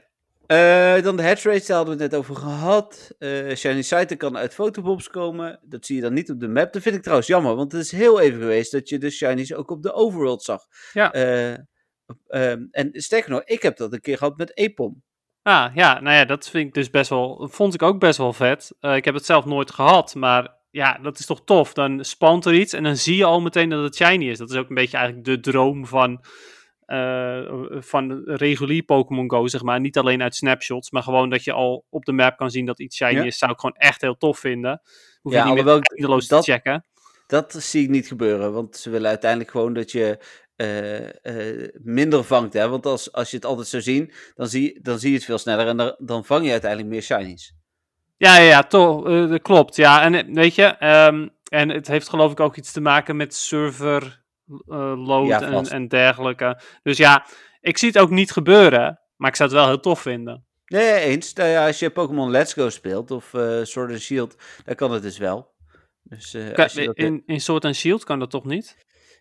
[0.51, 3.15] Eh, dan de hatch daar hadden we het net over gehad.
[3.19, 5.59] Eh Shiny Sighter kan uit fotobombs komen.
[5.63, 6.73] Dat zie je dan niet op de map.
[6.73, 9.53] Dat vind ik trouwens jammer, want het is heel even geweest dat je de Shinies
[9.53, 10.65] ook op de overworld zag.
[10.93, 11.13] Ja.
[11.13, 11.53] Eh,
[12.27, 15.03] ehm, en sterker nog, ik heb dat een keer gehad met Epom.
[15.41, 18.33] Ah, ja, nou ja, dat vind ik dus best wel, vond ik ook best wel
[18.33, 18.71] vet.
[18.79, 21.73] Ik heb het zelf nooit gehad, maar ja, dat is toch tof.
[21.73, 24.37] Dan spant er iets en dan zie je al meteen dat het shiny is.
[24.37, 26.23] Dat is ook een beetje eigenlijk de droom van,
[27.79, 29.79] van regulier Pokémon Go, zeg maar.
[29.79, 32.79] Niet alleen uit snapshots, maar gewoon dat je al op de map kan zien dat
[32.79, 33.23] iets shiny Ja.
[33.23, 33.37] is.
[33.37, 34.81] Zou ik gewoon echt heel tof vinden.
[35.21, 36.85] Hoef Ja, je niet meer eindeloos dat- te checken.
[37.27, 40.19] Dat zie ik niet gebeuren, want ze willen uiteindelijk gewoon dat je
[40.55, 41.25] eh,
[41.61, 42.53] eh, minder vangt.
[42.53, 42.69] Hè?
[42.69, 45.37] Want als, als je het altijd zou zien, dan zie, dan zie je het veel
[45.37, 47.53] sneller en dan, dan vang je uiteindelijk meer shinies.
[48.17, 49.75] Ja, ja, ja, toch, eh, dat klopt.
[49.75, 53.15] Ja, en eh, weet je, ehm, en het heeft geloof ik ook iets te maken
[53.15, 54.20] met server
[54.95, 56.61] load Ja, en, en dergelijke.
[56.83, 57.25] Dus ja,
[57.59, 60.45] ik zie het ook niet gebeuren, maar ik zou het wel heel tof vinden.
[60.65, 61.33] Nee, eens.
[61.33, 64.35] Nou ja, als je Pokémon Let's Go speelt of eh Sword and Shield,
[64.65, 65.53] dan kan het dus wel.
[66.03, 68.77] Dus, eh, in, in Sword and Shield kan dat toch niet?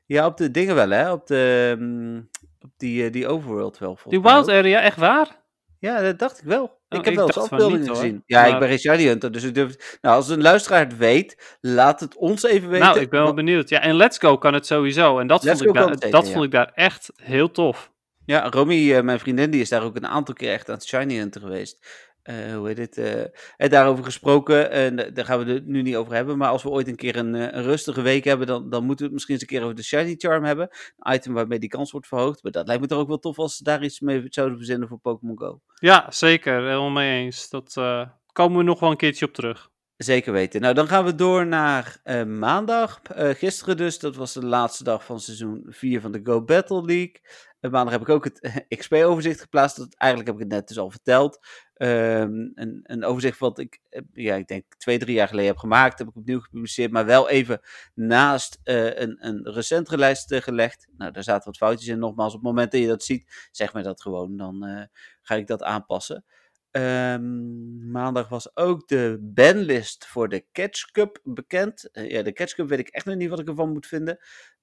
[0.06, 1.12] Ja, op de dingen wel, hè?
[1.12, 2.28] Op, de, mm,
[2.60, 3.98] op die, die overworld wel.
[4.04, 4.48] Die Wild.
[4.48, 5.42] Area, echt waar?
[5.80, 6.62] Ja, dat dacht ik wel.
[6.62, 8.22] Oh, ik heb ik wel eens afbeeldingen niet, gezien.
[8.26, 9.98] Ja, ik ben geen Shiny Hunter, dus ik durf...
[10.00, 12.86] Nou, als een luisteraar het weet, laat het ons even weten.
[12.86, 13.68] nou, ik ben wel benieuwd.
[13.68, 15.18] Ja, en Let's Go kan het sowieso.
[15.18, 16.32] En dat, Let's vond ik, daar, dat ja.
[16.32, 17.92] vond ik daar echt heel tof.
[18.24, 20.86] Ja, Romy, eh, mijn vriendin, die is daar ook een aantal keer echt aan het
[20.86, 21.86] Shiny Hunter geweest.
[22.30, 22.98] Eh, hoe heet het?
[22.98, 23.20] eh,
[23.56, 26.38] en daarover gesproken, en da- daar gaan we het nu niet over hebben.
[26.38, 29.04] Maar als we ooit een keer een, eh, rustige week hebben, dan, dan moeten we
[29.04, 30.68] het misschien eens een keer over de Shiny Charm hebben.
[30.98, 32.42] Een item waarmee die kans wordt verhoogd.
[32.42, 34.88] Maar dat lijkt me toch ook wel tof als ze daar iets mee zouden verzinnen
[34.88, 35.60] voor Pokémon Go.
[35.74, 36.54] Ja, zeker.
[36.54, 37.48] Helemaal mee eens.
[37.50, 39.68] Dat eh, komen we nog wel een keertje op terug.
[40.02, 40.60] Zeker weten.
[40.60, 43.02] Nou, dan gaan we door naar eh, maandag.
[43.02, 46.84] Eh, gisteren dus, dat was de laatste dag van seizoen 4 van de Go Battle
[46.84, 47.20] League.
[47.60, 49.76] En maandag heb ik ook het XP-overzicht geplaatst.
[49.76, 51.46] Dat, eigenlijk heb ik het net dus al verteld.
[51.74, 55.58] Ehm, een, een overzicht wat ik, eh, ja, ik denk twee, drie jaar geleden heb
[55.58, 55.98] gemaakt.
[55.98, 57.60] Heb ik opnieuw gepubliceerd, maar wel even
[57.94, 60.88] naast eh, een, een recentere lijst eh, gelegd.
[60.96, 61.98] Nou, daar zaten wat foutjes in.
[61.98, 64.36] Nogmaals, op het moment dat je dat ziet, zeg me dat gewoon.
[64.36, 64.84] Dan eh,
[65.22, 66.24] ga ik dat aanpassen.
[66.70, 71.90] Ehm, maandag was ook de banlist voor de Catch Cup bekend.
[71.90, 74.18] Eh, ja, de Catch Cup weet ik echt nog niet wat ik ervan moet vinden.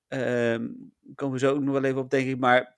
[0.08, 0.68] Ehm
[1.16, 2.38] komen we zo ook nog wel even op, denk ik.
[2.40, 2.78] Maar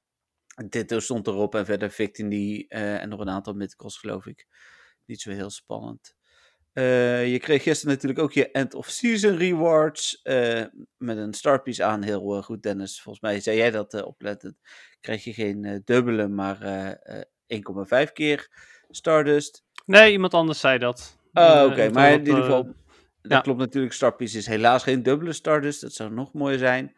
[0.70, 4.48] dit stond erop en verder Victini eh en nog een aantal midcross, geloof ik.
[5.06, 6.16] Niet zo heel spannend.
[6.74, 10.22] Eh, je kreeg gisteren natuurlijk ook je end of season rewards.
[10.98, 12.04] met een starpiece aan.
[12.04, 13.02] Heel goed, Dennis.
[13.02, 14.58] Volgens mij zei jij dat oplettend.
[15.00, 18.50] Kreeg je geen dubbele, maar eh, eh, 1,5 keer
[18.90, 19.64] Stardust.
[19.86, 21.18] Nee, iemand anders zei dat.
[21.34, 22.64] Oh, Eh, oké, maar in ieder eh, geval,
[23.22, 23.40] dat ja.
[23.42, 23.94] klopt natuurlijk.
[23.94, 25.82] Starpiece is helaas geen dubbele Stardust.
[25.82, 26.96] Dat zou nog mooier zijn.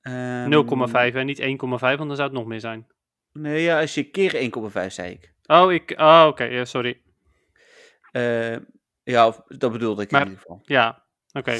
[0.00, 2.86] Ehm, 0,5 en niet 1,5, want dan zou het nog meer zijn.
[3.32, 5.32] Nee, ja, als je keer 1,5 zei ik.
[5.46, 7.00] Oh, ik, oh oké, sorry.
[8.10, 8.56] Eh,
[9.02, 10.60] ja, of, dat bedoelde ik Maar- in ieder geval.
[10.64, 11.58] Ja, oké.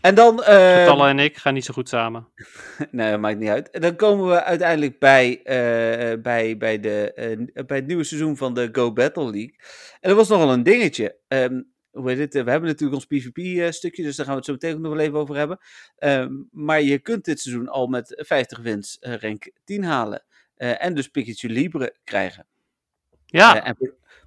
[0.00, 0.42] En dan...
[0.42, 2.28] eh, Getallen en ik gaan niet zo goed samen.
[2.90, 3.70] nee, dat maakt niet uit.
[3.70, 8.36] En dan komen we uiteindelijk bij, eh, bij, bij, de, eh, bij het nieuwe seizoen
[8.36, 9.54] van de Go Battle League.
[10.00, 11.16] En dat was nogal een dingetje.
[11.28, 12.34] Ehm, hoe heet het?
[12.34, 14.92] eh, We hebben natuurlijk ons PvP-stukje, dus daar gaan we het zo meteen ook nog
[14.92, 15.58] wel even over hebben.
[15.96, 20.24] Ehm, maar je kunt dit seizoen al met 50 wins eh, rank 10 halen.
[20.56, 22.46] Eh, en dus Pikachu Libre krijgen.
[23.26, 23.76] Ja, Eh, en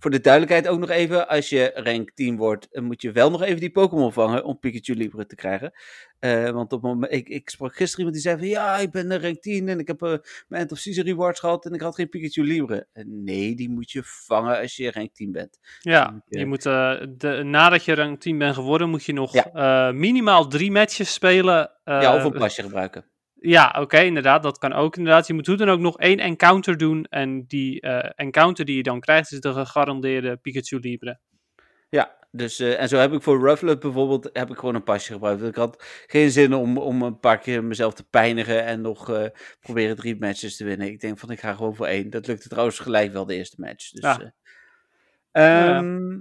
[0.01, 3.31] voor, de duidelijkheid ook nog even, als je rank 10 wordt, eh, moet je wel
[3.31, 5.71] nog even die Pokémon vangen om Pikachu Libre te krijgen.
[6.19, 9.11] Eh, want op moment, ik, ik sprak gisteren iemand die zei van, ja, ik ben
[9.11, 9.99] eh, rank 10 en ik heb
[10.47, 12.87] mijn End of Season rewards gehad en ik had geen Pikachu Libre.
[13.05, 15.59] Nee, die moet je vangen als je rank 10 bent.
[15.79, 16.09] ja.
[16.11, 19.91] moet je- moet, de, nadat je rank 10 bent geworden, moet je nog Ja.
[19.91, 21.71] minimaal drie matches spelen.
[21.83, 23.05] ja, of een pasje gebruiken.
[23.43, 25.27] Ja, oké, inderdaad, dat kan ook inderdaad.
[25.27, 27.05] Je moet hoe dan ook nog één encounter doen.
[27.09, 31.19] En die eh, encounter die je dan krijgt, is de gegarandeerde Pikachu Libre.
[31.89, 35.13] Ja, dus, eh, en zo heb ik voor Rufflet bijvoorbeeld heb ik gewoon een pasje
[35.13, 35.43] gebruikt.
[35.43, 39.25] Ik had geen zin om, om een paar keer mezelf te pijnigen en nog uh,
[39.59, 40.87] proberen drie matches te winnen.
[40.87, 42.09] Ik denk van ik ga gewoon voor één.
[42.09, 43.91] Dat lukte trouwens gelijk wel de eerste match.
[43.91, 44.17] Dus,
[45.31, 45.77] ja.
[45.77, 46.19] Um, ja.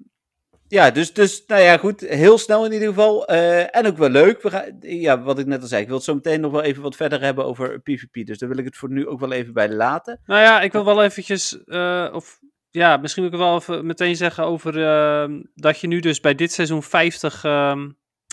[0.71, 0.91] Ja.
[0.91, 2.01] dus, dus nou ja, goed.
[2.01, 3.33] Heel snel in ieder geval.
[3.33, 4.43] Uh, en ook wel leuk.
[4.43, 5.81] We gaan, ja, wat ik net al zei.
[5.81, 8.27] Ik wil het zo meteen nog wel even wat verder hebben over PvP.
[8.27, 10.21] Dus daar wil ik het voor nu ook wel even bij laten.
[10.25, 11.65] Nou ja, ik wil wel eventjes,
[12.13, 12.41] of
[12.71, 16.35] ja, misschien moet ik wel even meteen zeggen over uh, dat je nu dus bij
[16.35, 17.85] dit seizoen 50, uh,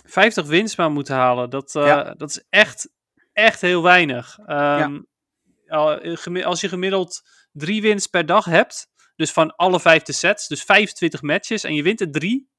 [0.05, 1.49] 50 winst maar moet halen.
[1.49, 2.13] Dat, ja.
[2.13, 2.89] dat is echt,
[3.33, 4.37] echt heel weinig.
[4.39, 5.07] Um,
[5.65, 5.99] ja.
[6.43, 7.21] Als je gemiddeld
[7.51, 11.83] drie wins per dag hebt, dus van alle vijfde sets, dus 25 matches en je
[11.83, 12.49] wint er drie,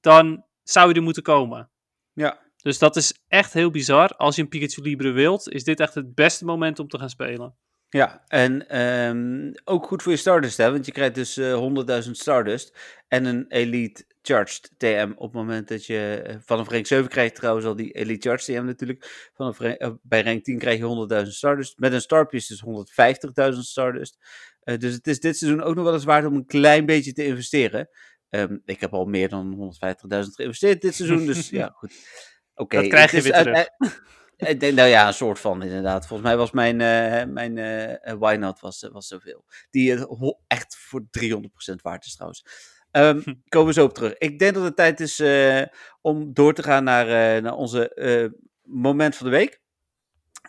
[0.00, 1.70] dan zou je er moeten komen.
[2.12, 2.42] Ja.
[2.56, 4.16] Dus dat is echt heel bizar.
[4.16, 7.10] Als je een Pikachu Libre wilt, is dit echt het beste moment om te gaan
[7.10, 7.56] spelen.
[7.94, 10.70] Ja, en um, ook goed voor je Stardust, hè?
[10.70, 12.78] want je krijgt dus uh, 100.000 Stardust
[13.08, 17.34] en een Elite Charged TM op het moment dat je uh, vanaf rank 7 krijgt
[17.34, 19.30] trouwens al die Elite Charged TM natuurlijk.
[19.34, 21.78] Vanaf uh, bij rank 10 krijg je 100.000 Stardust.
[21.78, 24.18] Met een Starpiece dus 150.000 Stardust.
[24.62, 27.24] dus het is dit seizoen ook nog wel eens waard om een klein beetje te
[27.24, 27.88] investeren.
[28.30, 29.74] Um, ik heb al meer dan
[30.14, 31.92] 150.000 geïnvesteerd dit seizoen, dus ja, goed.
[32.54, 32.62] Oké.
[32.62, 33.68] Okay, dat krijg je weer terug.
[34.36, 36.06] Denk, nou ja, een soort van inderdaad.
[36.06, 39.44] Volgens mij was mijn, uh, mijn uh, Why Not was, was zoveel.
[39.70, 41.44] Die uh, echt voor 300%
[41.82, 42.46] waard is trouwens.
[42.90, 43.42] Um.
[43.48, 44.14] Komen we zo op terug.
[44.18, 45.22] Ik denk dat het tijd is
[46.00, 47.92] om door te gaan naar, naar onze
[48.62, 49.62] moment van de week.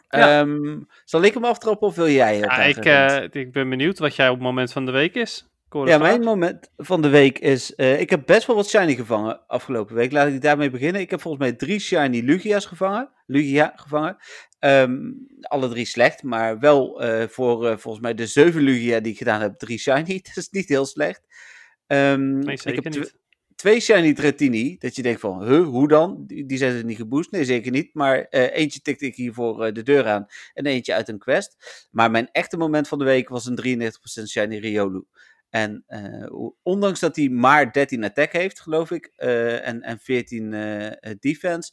[0.09, 0.39] Ja.
[0.39, 2.37] Um, zal ik hem aftrappen of wil jij?
[2.37, 5.54] Ja, ik, ik ben benieuwd wat jij op moment van de week is.
[5.83, 7.73] Ja, mijn moment van de week is.
[7.77, 10.11] Uh, ik heb best wel wat shiny gevangen afgelopen week.
[10.11, 11.01] Laat ik daarmee beginnen.
[11.01, 13.09] Ik heb volgens mij drie shiny Lugia's gevangen.
[13.25, 14.17] Lugia gevangen.
[14.59, 19.11] Um, alle drie slecht, maar wel uh, voor uh, volgens mij de zeven Lugia die
[19.11, 20.21] ik gedaan heb, drie shiny.
[20.23, 21.21] Dat is niet heel slecht.
[21.87, 23.11] Um, nee, zeker ik heb.
[23.55, 26.23] Twee shiny Dratini, dat je denkt van, huh, hoe dan?
[26.27, 27.31] Die, die zijn er niet geboost?
[27.31, 27.93] Nee, zeker niet.
[27.93, 31.55] Maar eentje tikte ik hier voor de deur aan en eentje uit een quest.
[31.91, 33.89] Maar mijn echte moment van de week was een
[34.23, 35.05] 93% shiny Riolu.
[35.55, 40.51] En uh, ondanks dat hij maar 13 attack heeft, geloof ik, uh, en, en 14
[40.51, 41.71] uh, defense,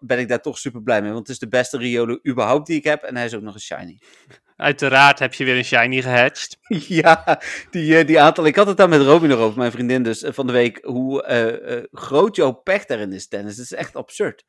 [0.00, 1.12] ben ik daar toch super blij mee.
[1.12, 3.02] Want het is de beste Riolo überhaupt die ik heb.
[3.02, 3.98] En hij is ook nog een shiny.
[4.56, 6.58] Uiteraard heb je weer een shiny gehatcht.
[7.02, 7.40] ja,
[7.70, 8.46] die, die aantal.
[8.46, 10.78] Ik had het daar met Robin nog over, mijn vriendin dus, van de week.
[10.84, 13.56] Hoe groot jouw pech daarin is, Dennis.
[13.56, 14.44] Het is echt absurd.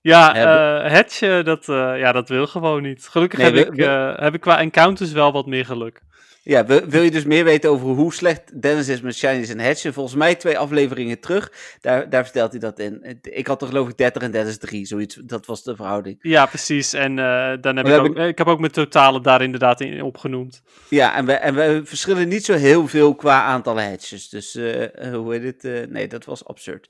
[0.00, 3.08] Ja, uh, hatchen, dat, ja, dat wil gewoon niet.
[3.08, 4.14] Gelukkig nee, heb, we, ik, we...
[4.16, 6.04] heb ik qua encounters wel wat meer geluk.
[6.48, 9.92] Ja, wil je dus meer weten over hoe slecht Dennis is met Shinies en Hatchen?
[9.92, 13.18] Volgens mij twee afleveringen terug, daar, daar vertelt hij dat in.
[13.22, 16.18] Ik had er geloof ik 30 en Dennis 3, zoiets, dat was de verhouding.
[16.20, 16.92] Ja, precies.
[16.92, 18.16] En uh, dan heb ik, ook, ik...
[18.16, 20.62] ik heb ook mijn totale daar inderdaad in opgenoemd.
[20.88, 24.28] Ja, en we, en we verschillen niet zo heel veel qua aantal hatches.
[24.28, 25.64] Dus uh, hoe heet het?
[25.64, 26.88] Uh, nee, dat was absurd.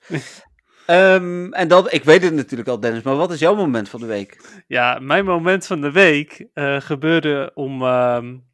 [0.87, 4.01] Um, en dat, ik weet het natuurlijk al, Dennis, maar wat is jouw moment van
[4.01, 4.63] de week?
[4.67, 6.47] Ja, mijn moment van de week
[6.79, 7.83] gebeurde om...
[7.83, 8.45] Um,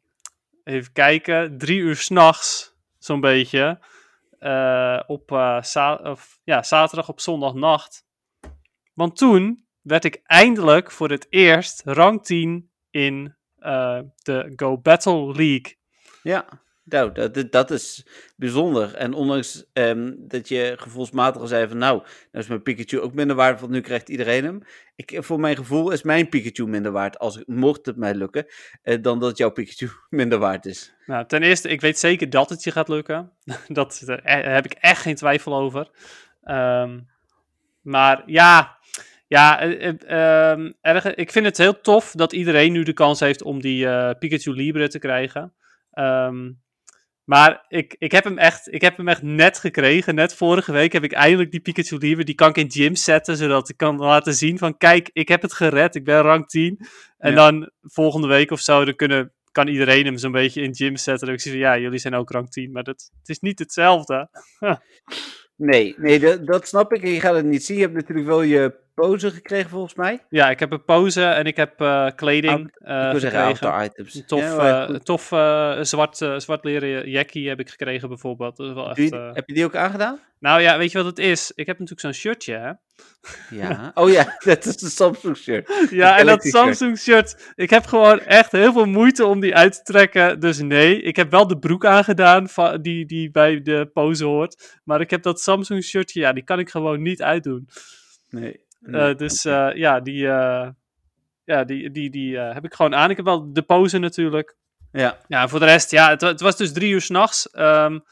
[0.63, 3.79] even kijken, drie uur s'nachts, zo'n beetje.
[4.39, 8.05] Uh, op uh, of, ja, zaterdag op zondagnacht.
[8.93, 15.25] Want toen werd ik eindelijk voor het eerst rang 10 in uh, de Go Battle
[15.25, 15.77] League.
[16.23, 16.61] Ja.
[16.85, 18.05] Nou, dat, dat is
[18.35, 18.95] bijzonder.
[18.95, 23.35] En ondanks um, dat je gevoelsmatig zei van nou, nou is mijn Pikachu ook minder
[23.35, 24.61] waard, want nu krijgt iedereen hem.
[24.95, 28.45] Ik, voor mijn gevoel is mijn Pikachu minder waard, als mocht het mij lukken,
[28.83, 30.93] uh, dan dat jouw Pikachu minder waard is.
[31.05, 33.31] Nou, ten eerste, ik weet zeker dat het je gaat lukken.
[33.67, 35.89] dat, daar heb ik echt geen twijfel over.
[36.43, 37.11] Um,
[37.81, 38.77] maar ja,
[39.27, 43.61] ja, uh, erg, ik vind het heel tof dat iedereen nu de kans heeft om
[43.61, 45.53] die Pikachu Libre te krijgen.
[45.93, 46.62] Um,
[47.25, 50.15] maar ik, ik, heb hem echt, ik heb hem echt net gekregen.
[50.15, 52.23] Net vorige week heb ik eindelijk die Pikachu Libre.
[52.23, 54.77] Die kan ik in gym zetten, zodat ik kan laten zien van...
[54.77, 55.95] Kijk, ik heb het gered.
[55.95, 56.79] Ik ben rank 10.
[57.17, 57.35] En ja.
[57.35, 61.25] dan volgende week of zo, dan kunnen, kan iedereen hem zo'n beetje in gym zetten.
[61.25, 62.71] Dan ik zie van, ja, jullie zijn ook rank 10.
[62.71, 64.29] Maar dat, het is niet hetzelfde.
[65.55, 67.03] nee, nee dat, dat snap ik.
[67.03, 67.77] En je gaat het niet zien.
[67.77, 70.19] Je hebt natuurlijk wel je pose gekregen volgens mij.
[70.29, 73.83] Ja, ik heb een pose en ik heb uh, kleding uh, ik gekregen.
[73.83, 74.23] items.
[74.25, 75.21] Tof, ja, uh, tof
[75.81, 78.57] zwart, zwart leren jackie heb ik gekregen bijvoorbeeld.
[78.57, 80.19] Dat is wel echt, heb je die ook aangedaan?
[80.39, 81.51] Nou ja, weet je wat het is?
[81.55, 82.71] Ik heb natuurlijk zo'n shirtje, hè?
[83.49, 83.91] Ja.
[83.93, 85.87] Oh ja, dat is een Samsung shirt.
[85.89, 87.51] ja, en dat Samsung shirt.
[87.55, 90.39] Ik heb gewoon echt heel veel moeite om die uit te trekken.
[90.39, 92.47] Dus nee, ik heb wel de broek aangedaan
[92.81, 94.79] die, die bij de pose hoort.
[94.83, 97.67] Maar ik heb dat Samsung shirtje, ja, die kan ik gewoon niet uitdoen.
[98.29, 98.62] Nee.
[98.85, 100.69] Uh, dus uh, ja, die, uh,
[101.43, 103.09] ja, die, die, die heb ik gewoon aan.
[103.09, 104.55] Ik heb wel de pose natuurlijk.
[104.91, 105.17] Ja.
[105.27, 107.49] Ja, voor de rest, ja, het, het was dus drie uur s'nachts.
[107.57, 108.03] Um,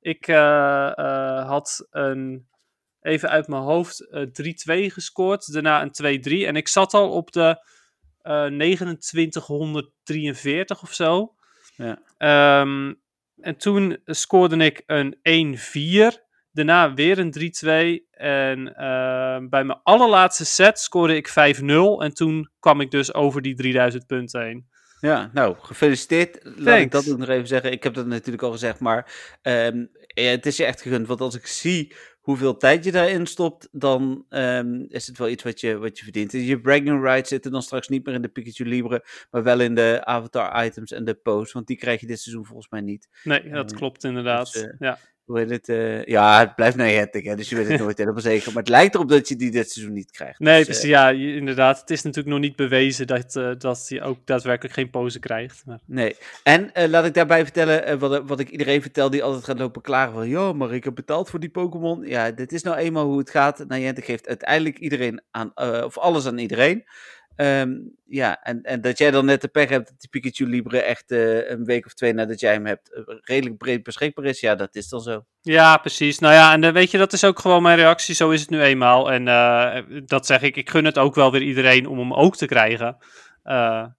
[0.00, 2.48] Ik eh, eh, had een,
[3.00, 5.52] even uit mijn hoofd, eh 3-2 gescoord.
[5.52, 6.46] Daarna een 2-3.
[6.46, 7.68] En ik zat al op de
[8.22, 8.46] eh
[8.98, 11.34] 2943 of zo.
[11.76, 12.02] Ja.
[12.18, 12.94] Ehm,
[13.40, 16.28] en toen scoorde ik een 1-4.
[16.52, 18.08] Daarna weer een 3-2.
[18.10, 21.32] En ehm, bij mijn allerlaatste set scoorde ik 5-0.
[22.02, 24.68] En toen kwam ik dus over die 3000 punten heen.
[25.00, 26.38] Ja, nou, gefeliciteerd.
[26.42, 27.72] Laat ik dat ook nog even zeggen.
[27.72, 31.06] Ik heb dat natuurlijk al gezegd, maar ehm, het is je echt gegund.
[31.06, 35.42] Want als ik zie hoeveel tijd je daarin stopt, dan ehm, is het wel iets
[35.42, 36.34] wat je, wat je verdient.
[36.34, 39.60] En Je bragging rights zitten dan straks niet meer in de Pikachu Libre, maar wel
[39.60, 41.52] in de avatar items en de posts.
[41.52, 43.08] Want die krijg je dit seizoen volgens mij niet.
[43.22, 44.52] Nee, dat klopt inderdaad.
[44.52, 44.98] dus, eh, ja.
[45.30, 45.68] Hoe heet het?
[45.68, 48.52] eh, ja, het blijft Niantic, hè, dus je weet het nooit helemaal zeker.
[48.52, 50.38] Maar het lijkt erop dat je die dit seizoen niet krijgt.
[50.38, 51.80] Nee, Dus, dus eh, ja, inderdaad.
[51.80, 55.62] Het is natuurlijk nog niet bewezen dat, eh, dat hij ook daadwerkelijk geen pose krijgt.
[55.66, 55.78] Maar...
[55.84, 56.16] Nee.
[56.42, 60.12] En laat ik daarbij vertellen, wat, wat ik iedereen vertel die altijd gaat lopen klagen
[60.12, 62.06] van, ja, maar ik heb betaald voor die Pokémon.
[62.06, 63.64] Ja, dit is nou eenmaal hoe het gaat.
[63.68, 65.52] Niantic geeft uiteindelijk iedereen aan,
[65.84, 66.84] of alles aan iedereen.
[67.40, 70.82] Ehm, ja, en, en dat jij dan net de pech hebt dat die Pikachu Libre
[70.82, 74.40] echt eh, een week of twee nadat jij hem hebt eh, redelijk breed beschikbaar is.
[74.40, 75.24] Ja, dat is dan zo.
[75.40, 76.18] Ja, precies.
[76.18, 78.14] Nou ja, en eh, weet je, dat is ook gewoon mijn reactie.
[78.14, 79.12] Zo is het nu eenmaal.
[79.12, 79.24] En
[80.06, 80.56] dat zeg ik.
[80.56, 82.96] Ik gun het ook wel weer iedereen om hem ook te krijgen.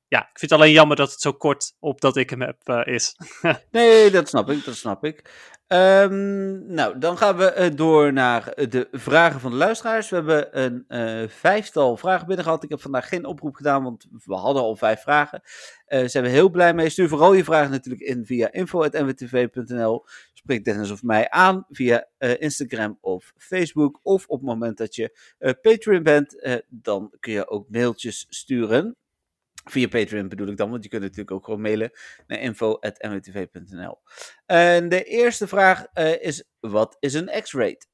[0.07, 2.85] Ja, ik vind het alleen jammer dat het zo kort op dat ik hem heb
[2.87, 3.15] is.
[3.71, 5.29] Nee, dat snap ik, dat snap ik.
[5.71, 10.09] Ehm, nou, dan gaan we eh, door naar eh, de vragen van de luisteraars.
[10.09, 12.63] We hebben een eh, vijftal vragen binnen gehad.
[12.63, 15.41] Ik heb vandaag geen oproep gedaan, want we hadden al vijf vragen.
[15.85, 16.89] Daar zijn we heel blij mee.
[16.89, 20.05] Stuur vooral je vragen natuurlijk in via info.nwtv.nl.
[20.33, 23.99] Spreek Dennis of mij aan via Instagram of Facebook.
[24.03, 28.95] Of op het moment dat je Patreon bent, dan kun je ook mailtjes sturen.
[29.63, 31.91] Via Patreon bedoel ik dan, want je kunt natuurlijk ook gewoon mailen
[32.27, 33.99] naar info.mwtv.nl.
[34.45, 37.85] En de eerste vraag eh, is, wat is een X-rate?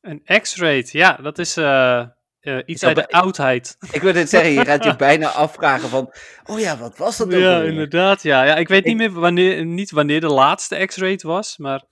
[0.00, 2.00] Een X-rate, ja, dat is eh,
[2.40, 3.76] eh, iets uit de oudheid.
[3.92, 6.12] Ik wil dit zeggen, je gaat je bijna afvragen van,
[6.44, 8.22] oh ja, wat was dat ook Ja, inderdaad.
[8.22, 8.44] Ja.
[8.44, 11.82] ja, ik weet Ik- niet meer wanneer, niet wanneer de laatste X-rate was, maar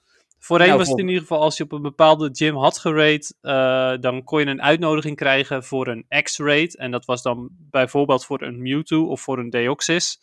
[0.49, 3.35] voorheen Nou, was het in ieder geval als je op een bepaalde gym had gerate,
[3.41, 6.77] eh, dan kon je een uitnodiging krijgen voor een X-rate.
[6.79, 10.21] En dat was dan bijvoorbeeld voor een Mewtwo of voor een Deoxys.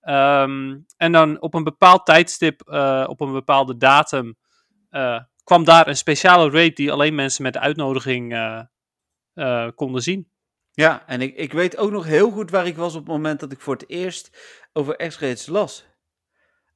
[0.00, 4.36] Ehm, en dan op een bepaald tijdstip, eh, op een bepaalde datum,
[4.90, 8.36] eh, kwam daar een speciale rate die alleen mensen met de uitnodiging
[9.74, 10.30] konden zien.
[10.72, 13.40] Ja, en ik, ik weet ook nog heel goed waar ik was op het moment
[13.40, 14.38] dat ik voor het eerst
[14.72, 15.86] over X-rates las.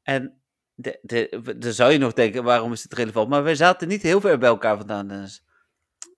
[0.02, 0.41] En
[0.82, 3.28] de, de, dan zou je nog denken, waarom is het relevant?
[3.28, 5.44] Maar wij zaten niet heel ver bij elkaar vandaan, Dennis.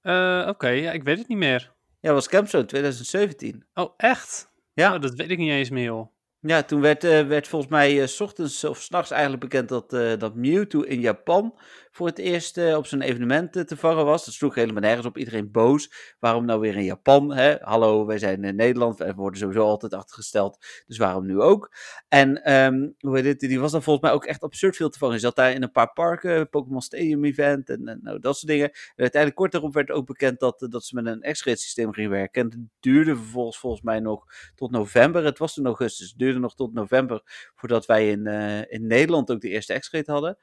[0.03, 1.73] Eh, Oké, ja, ik weet het niet meer.
[2.01, 3.67] Ja, was Campzone 2017.
[3.75, 4.51] Oh, echt?
[4.73, 4.95] Ja.
[4.95, 6.13] Oh, dat weet ik niet eens meer, joh.
[6.41, 9.91] Ja, toen werd, eh, werd volgens mij eh, s ochtends of s'nachts eigenlijk bekend dat,
[10.21, 11.55] dat Mewtwo in Japan
[11.95, 14.25] voor het eerst eh, op zo'n evenement eh, te vangen was.
[14.25, 15.19] Dat sloeg helemaal nergens op.
[15.19, 16.15] Iedereen boos.
[16.19, 17.35] Waarom nou weer in Japan?
[17.35, 17.57] Hè?
[17.61, 18.99] Hallo, wij zijn in Nederland.
[18.99, 20.67] We worden sowieso altijd achtergesteld.
[20.87, 21.75] Dus waarom nu ook?
[22.09, 23.41] En ehm, hoe heet het?
[23.41, 25.15] die was dan volgens mij ook echt absurd veel te vangen.
[25.15, 28.69] Je zat daar in een paar parken, Pokémon Stadium Event en, nou, dat soort dingen.
[28.71, 31.93] En uiteindelijk kort daarop werd ook bekend dat, eh, dat ze met een X-ray systeem
[31.93, 32.43] gingen werken.
[32.43, 34.25] En het duurde vervolgens volgens mij nog
[34.55, 35.25] tot november.
[35.25, 36.09] Het was toen augustus.
[36.09, 37.23] Het duurde nog tot november
[37.55, 38.27] voordat wij in,
[38.69, 40.39] in Nederland ook de eerste X-ray hadden.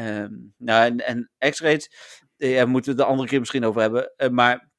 [0.00, 1.90] Ehm, nou, en, en X-rays,
[2.36, 4.12] eh, ja, moeten we het de andere keer misschien over hebben.
[4.16, 4.70] eh, maar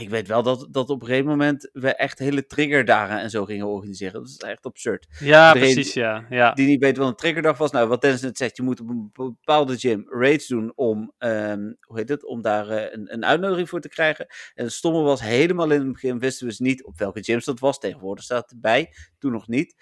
[0.00, 3.44] ik weet wel dat, dat op een gegeven moment we echt hele triggerdagen en zo
[3.44, 4.12] gingen organiseren.
[4.12, 5.06] Dat is echt absurd.
[5.18, 6.26] Ja, Iedereen precies, ja.
[6.30, 6.52] ja.
[6.52, 7.70] Die niet weet wat een triggerdag was.
[7.70, 11.72] Nou, wat Dennis net zegt, je moet op een bepaalde gym raids doen om, ehm,
[11.80, 14.26] hoe heet het, om daar eh, een, een uitnodiging voor te krijgen.
[14.54, 17.44] En het stomme was, helemaal in het begin wisten we dus niet op welke gyms
[17.44, 17.78] dat was.
[17.78, 19.74] Tegenwoordig staat het erbij, toen nog niet.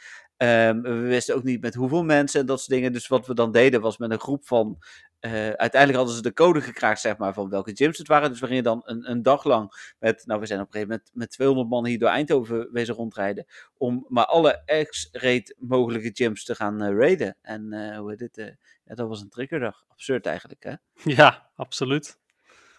[0.45, 2.93] Ehm, we wisten ook niet met hoeveel mensen en dat soort dingen.
[2.93, 4.79] Dus wat we dan deden was met een groep van.
[5.21, 8.31] eh, uiteindelijk hadden ze de code gekraakt, zeg maar, van welke gyms het waren.
[8.31, 10.23] Dus we gingen dan een, een dag lang met.
[10.27, 13.45] Nou, we zijn op een gegeven moment met 200 man hier door Eindhoven wezen rondrijden.
[13.77, 17.37] Om maar alle X-rate mogelijke gyms te gaan eh, raiden.
[17.43, 18.55] En eh, hoe heet dit?
[18.85, 19.85] ja, dat was een triggerdag.
[19.89, 20.73] Absurd eigenlijk, hè?
[21.17, 22.19] Ja, absoluut.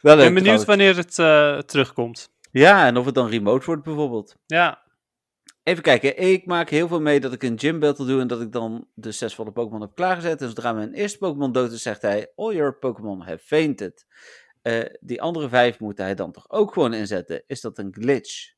[0.01, 0.65] Wel Ik ben benieuwd trouwens.
[0.65, 2.29] wanneer het terugkomt.
[2.51, 4.35] Ja, en of het dan remote wordt bijvoorbeeld.
[4.45, 4.83] Ja,
[5.65, 8.41] Even kijken, ik maak heel veel mee dat ik een gym battle doe en dat
[8.41, 10.41] ik dan de zesvolle Pokémon heb klaargezet.
[10.41, 14.05] En zodra mijn eerste Pokémon dood is, zegt hij, all your Pokémon have fainted.
[14.61, 17.43] Eh, die andere vijf moet hij dan toch ook gewoon inzetten?
[17.47, 18.53] Is dat een glitch?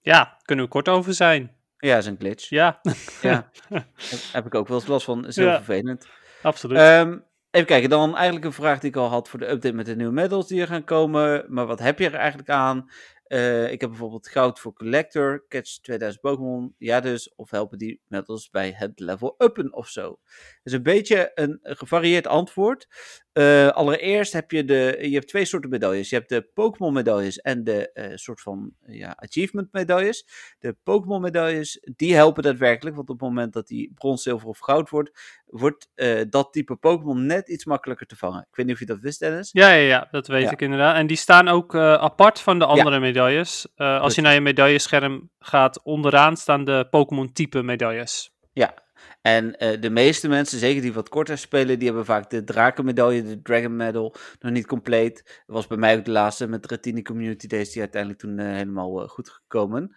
[0.00, 1.56] ja, kunnen we kort over zijn.
[1.76, 2.48] Ja, is een glitch.
[2.48, 2.80] Ja,
[3.22, 3.50] Ja,
[4.32, 5.26] heb ik ook wel eens last van.
[5.26, 5.56] Is heel Ja.
[5.56, 6.06] vervelend.
[6.42, 6.78] absoluut.
[6.78, 7.18] Ehm,
[7.50, 9.96] even kijken, dan eigenlijk een vraag die ik al had voor de update met de
[9.96, 11.44] nieuwe medals die er gaan komen.
[11.48, 12.90] Maar wat heb je er eigenlijk aan?
[13.32, 18.00] Eh, ik heb bijvoorbeeld goud voor Collector, catch 2000 Pokémon, ja dus, of helpen die
[18.06, 20.20] metals bij het level uppen of zo.
[20.62, 22.88] Dus een beetje een gevarieerd antwoord.
[23.34, 26.10] Uh, allereerst heb je, de, je hebt twee soorten medailles.
[26.10, 30.26] Je hebt de Pokémon medailles en de uh, soort van ja, achievement medailles.
[30.58, 34.58] De Pokémon medailles, die helpen daadwerkelijk, want op het moment dat die brons, zilver of
[34.58, 35.10] goud wordt,
[35.46, 38.40] wordt uh, dat type Pokémon net iets makkelijker te vangen.
[38.50, 39.50] Ik weet niet of je dat wist, Dennis.
[39.52, 40.50] Ja, ja, ja dat weet ja.
[40.50, 40.96] ik inderdaad.
[40.96, 43.00] En die staan ook apart van de andere ja.
[43.00, 43.66] medailles.
[43.76, 48.32] als je naar je medaillescherm gaat, onderaan staan de Pokémon type medailles.
[48.52, 48.74] Ja,
[49.22, 53.22] en uh, de meeste mensen, zeker die wat korter spelen, die hebben vaak de drakenmedaille,
[53.22, 55.22] de Dragon Medal, nog niet compleet.
[55.24, 58.38] Dat was bij mij ook de laatste met de Retini Community Days, die uiteindelijk toen
[58.38, 59.96] uh, helemaal uh, goed gekomen.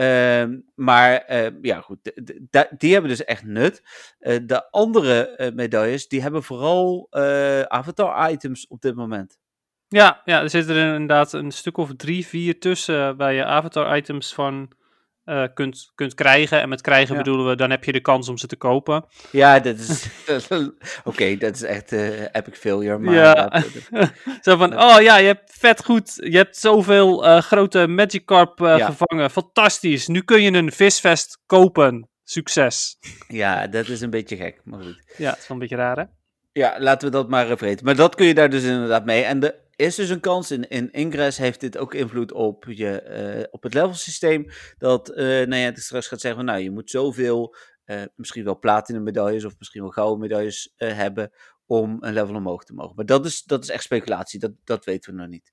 [0.00, 1.98] Uh, maar ja, goed,
[2.78, 3.82] die hebben dus echt nut.
[4.18, 7.06] de andere medailles, die hebben vooral
[7.68, 9.38] avatar-items op dit moment.
[9.88, 14.34] Ja, ja, er zitten er inderdaad een stuk of drie, vier tussen waar je avatar-items
[14.34, 14.72] van
[15.24, 16.60] uh, kunt, kunt krijgen.
[16.60, 17.22] En met krijgen ja.
[17.22, 19.04] bedoelen we, dan heb je de kans om ze te kopen.
[19.30, 20.08] Ja, dat is.
[20.48, 20.70] Oké,
[21.04, 22.98] okay, dat is echt uh, epic failure.
[22.98, 23.34] Maar ja.
[23.34, 24.12] Dat, dat,
[24.42, 26.12] Zo van: oh ja, je hebt vet goed.
[26.14, 28.86] Je hebt zoveel uh, grote Magikarp ja.
[28.86, 29.30] gevangen.
[29.30, 30.06] Fantastisch.
[30.06, 32.08] Nu kun je een visvest kopen.
[32.26, 32.98] Succes.
[33.28, 35.02] Ja, dat is een beetje gek, maar goed.
[35.16, 36.04] Ja, het is wel een beetje raar, hè?
[36.54, 37.84] Ja, laten we dat maar vergeten.
[37.84, 39.22] Maar dat kun je daar dus inderdaad mee.
[39.22, 40.50] En de is dus een kans.
[40.50, 44.46] In, in Ingress heeft dit ook invloed op, je, uh, op het levelsysteem.
[44.78, 48.58] Dat, uh, nou ja, het straks gaat zeggen, nou, je moet zoveel, uh, misschien wel
[48.58, 51.30] platinum medailles of misschien wel gouden medailles hebben
[51.66, 52.94] om een level omhoog te mogen.
[52.96, 55.52] Maar dat is, dat is echt speculatie, dat, dat weten we nog niet.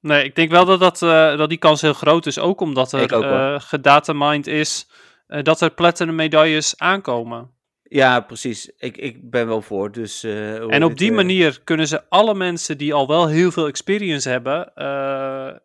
[0.00, 0.98] Nee, ik denk wel dat, dat,
[1.38, 4.90] dat die kans heel groot is, ook omdat er gedatamined is
[5.26, 7.58] dat er platinum medailles aankomen.
[7.92, 8.70] Ja, precies.
[8.78, 9.92] Ik, ik ben wel voor.
[9.92, 11.16] Dus, uh, en op die uh...
[11.16, 14.84] manier kunnen ze alle mensen die al wel heel veel experience hebben, uh,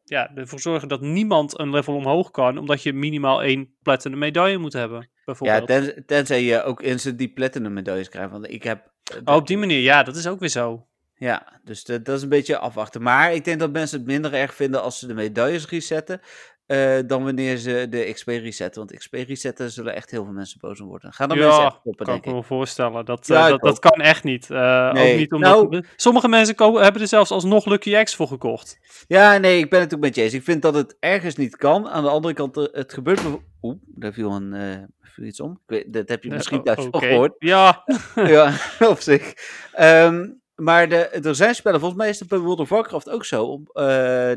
[0.04, 4.58] ja, ervoor zorgen dat niemand een level omhoog kan, omdat je minimaal één platinum medaille
[4.58, 5.10] moet hebben.
[5.26, 5.68] Bijvoorbeeld.
[5.70, 8.32] Ja, ten, tenzij je ook instant die platinum medailles krijgt.
[8.32, 8.92] Want ik heb.
[9.26, 10.88] Oh, op die manier, ja, dat is ook weer zo.
[11.18, 13.02] Ja, dus dat, dat is een beetje afwachten.
[13.02, 16.22] Maar ik denk dat mensen het minder erg vinden als ze de medailles resetten.
[16.68, 18.86] Uh, dan wanneer ze de XP resetten.
[18.86, 21.14] Want XP resetten zullen echt heel veel mensen boos om worden.
[21.14, 23.06] Ga dan ja, mensen echt koppen, kan ik me wel voorstellen.
[23.06, 24.50] Dat, ja, uh, dat, dat, kan echt niet.
[24.50, 25.12] Uh, nee.
[25.12, 25.72] Ook niet omdat...
[25.72, 28.80] Nou, Sommige mensen hebben er zelfs alsnog Lucky X voor gekocht.
[29.08, 30.34] Ja, nee, ik ben het ook met eens.
[30.34, 31.90] Ik vind dat het ergens niet kan.
[31.90, 33.22] Aan de andere kant, het gebeurt...
[33.62, 35.62] Oeh, daar viel, een, viel iets om.
[35.66, 37.10] Weet, dat heb je misschien thuis okay.
[37.10, 37.36] gehoord.
[37.40, 37.84] Ja.
[38.16, 38.54] ja,
[38.90, 39.34] op zich.
[39.80, 43.26] Um, maar de, er zijn spellen, volgens mij is het bij World of Warcraft ook
[43.26, 43.64] zo.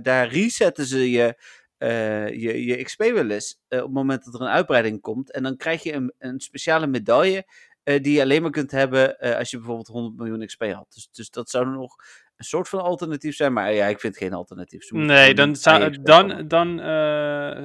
[0.03, 1.35] daar resetten ze je
[1.79, 5.33] uh, je, je XP wel eens uh, op het moment dat er een uitbreiding komt.
[5.33, 7.47] En dan krijg je een, een speciale medaille
[7.85, 10.87] uh, die je alleen maar kunt hebben als je bijvoorbeeld 100 miljoen XP had.
[10.95, 11.97] Dus, dus dat zou nog
[12.37, 14.91] een soort van alternatief zijn, maar ja, ik vind geen alternatief.
[14.91, 16.79] Nee, dan zou, dan, dan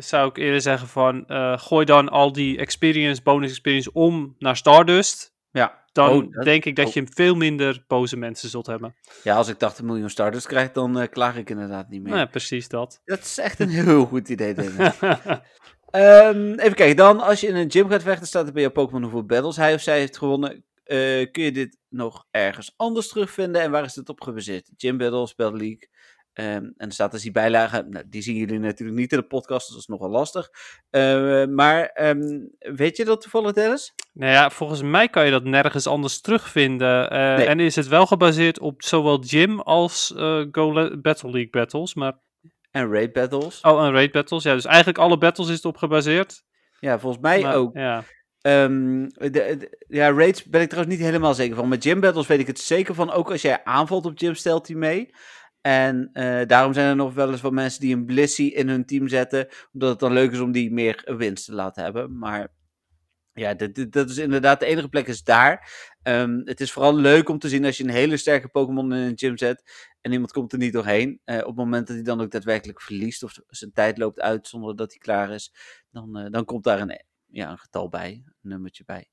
[0.02, 1.26] zou ik eerder zeggen van,
[1.60, 5.34] gooi dan al die experience, bonus experience om naar Stardust.
[5.52, 5.83] Ja.
[5.94, 6.94] Dan oh, dat, denk ik dat oh.
[6.94, 8.96] je veel minder boze mensen zult hebben.
[9.24, 12.14] Ja, als ik 80 miljoen starters krijg, dan uh, klaag ik inderdaad niet meer.
[12.14, 13.02] Nee, precies dat.
[13.06, 14.66] Dat is echt een heel goed idee, um,
[16.60, 19.02] even kijken, dan als je in een gym gaat vechten, staat er bij jouw Pokémon
[19.02, 20.64] hoeveel battles hij of zij heeft gewonnen.
[20.86, 24.70] Uh, kun je dit nog ergens anders terugvinden en waar is dit op gebaseerd?
[24.78, 25.90] Gym battles, Battle League,
[26.36, 29.26] Um, en er staat dus die bijlage, nou, die zien jullie natuurlijk niet in de
[29.26, 30.50] podcast, dus dat is nogal lastig.
[30.92, 33.94] Uh, maar um, weet je dat toevallig, Dennis?
[34.14, 37.14] Nou ja, volgens mij kan je dat nergens anders terugvinden.
[37.14, 37.46] Uh, nee.
[37.46, 42.22] En is het wel gebaseerd op zowel gym als uh, Go Battle League battles, maar...
[42.72, 43.62] En raid battles.
[43.62, 44.54] Oh, en raid battles, ja.
[44.54, 46.44] Dus eigenlijk alle battles is het op gebaseerd.
[46.80, 47.78] Ja, volgens mij maar, ook.
[47.78, 48.04] Ja.
[48.42, 51.68] Um, de, de, ja, raids ben ik trouwens niet helemaal zeker van.
[51.68, 53.12] Met gym battles weet ik het zeker van.
[53.12, 55.10] Ook als jij aanvalt op gym, stelt hij mee.
[55.66, 58.86] En uh, daarom zijn er nog wel eens wat mensen die een Blissey in hun
[58.86, 59.48] team zetten.
[59.74, 62.18] Omdat het dan leuk is om die meer winst te laten hebben.
[62.18, 62.48] Maar
[63.34, 63.54] ja,
[63.90, 65.72] dat, is inderdaad de enige plek is daar.
[66.04, 69.00] Um, het is vooral leuk om te zien als je een hele sterke Pokémon in
[69.00, 69.92] een gym zet.
[70.02, 71.22] En iemand komt er niet doorheen.
[71.26, 73.24] Uh, op het moment dat hij dan ook daadwerkelijk verliest.
[73.24, 75.54] Of zijn tijd loopt uit zonder dat hij klaar is.
[75.92, 78.24] Dan, uh, dan komt daar een, ja, een getal bij.
[78.26, 79.13] Een nummertje bij.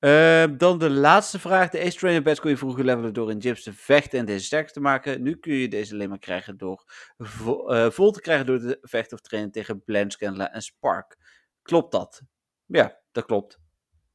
[0.00, 1.70] Uh, dan de laatste vraag.
[1.70, 4.44] De Ace Trainer Bats kon je vroeger levelen door in gyms te vechten en deze
[4.44, 5.22] sterker te maken.
[5.22, 6.84] Nu kun je deze alleen maar krijgen door
[7.18, 11.16] uh, vol te krijgen door te vechten of trainen tegen Blanchcandler en Spark.
[11.62, 12.22] Klopt dat?
[12.66, 13.58] Ja, dat klopt.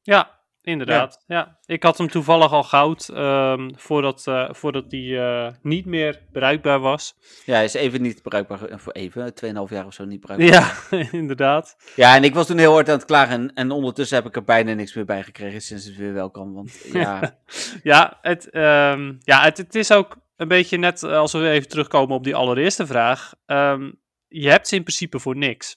[0.02, 1.24] Ja, inderdaad.
[1.26, 1.36] Ja.
[1.36, 1.58] ja.
[1.66, 6.80] Ik had hem toevallig al goud um, voordat, uh, voordat die uh, niet meer bereikbaar
[6.80, 7.14] was.
[7.44, 8.58] Ja, hij is even niet bereikbaar.
[8.58, 10.88] Voor even, 2,5 jaar of zo niet bereikbaar.
[10.90, 11.76] Ja, inderdaad.
[11.96, 13.32] Ja, en ik was toen heel hard aan het klagen.
[13.34, 16.30] En, en ondertussen heb ik er bijna niks meer bij gekregen sinds het weer wel
[16.30, 16.52] kan.
[16.52, 17.38] Want ja,
[17.82, 22.16] ja, het, um, ja het, het is ook een beetje net als we even terugkomen
[22.16, 23.32] op die allereerste vraag.
[23.46, 25.76] Um, je hebt ze in principe voor niks.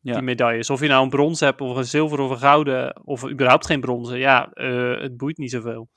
[0.00, 0.12] Ja.
[0.12, 0.70] Die medailles.
[0.70, 3.80] Of je nou een brons hebt, of een zilver, of een gouden, of überhaupt geen
[3.80, 4.18] bronzen.
[4.18, 5.88] Ja, eh, het boeit niet zoveel.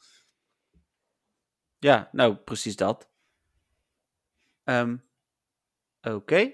[1.77, 3.09] Ja, nou, precies dat.
[4.63, 4.97] Ehm,
[6.01, 6.51] Oké.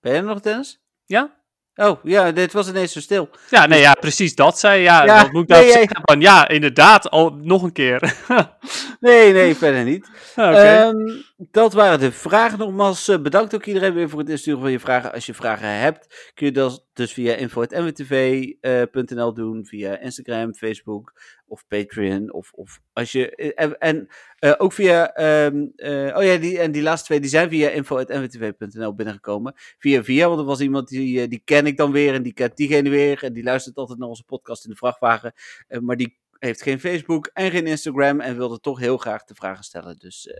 [0.00, 0.84] Ben je er nog, Dennis?
[1.04, 1.39] Ja?
[1.80, 3.28] Oh, ja, dit was ineens zo stil.
[3.50, 4.82] Ja, nee, ja, precies dat zei.
[4.82, 6.00] Ja, Ja, wat moet ik nou nee, zeggen?
[6.02, 8.14] Van, ja, inderdaad, al nog een keer.
[9.00, 10.08] Nee, nee, verder niet.
[10.36, 10.96] Ehm,
[11.36, 12.58] dat waren de vragen.
[12.58, 15.12] Nogmaals, eh, bedankt ook iedereen weer voor het insturen van je vragen.
[15.12, 21.12] Als je vragen hebt, kun je dat dus via info.mwtv.nl doen, via Instagram, Facebook
[21.50, 22.32] of Patreon.
[22.32, 26.58] Of, of als je, eh, en en eh, ook via, ehm, eh, oh ja, die,
[26.58, 29.54] en die laatste twee die zijn via info.mwtv.nl binnengekomen.
[29.78, 32.56] Via via, want er was iemand die, die ken ik dan weer en die kent
[32.56, 33.24] diegene weer.
[33.24, 35.32] En die luistert altijd naar onze podcast in de vrachtwagen.
[35.80, 39.64] Maar die heeft geen Facebook en geen Instagram en wilde toch heel graag de vragen
[39.64, 39.98] stellen.
[39.98, 40.34] Dus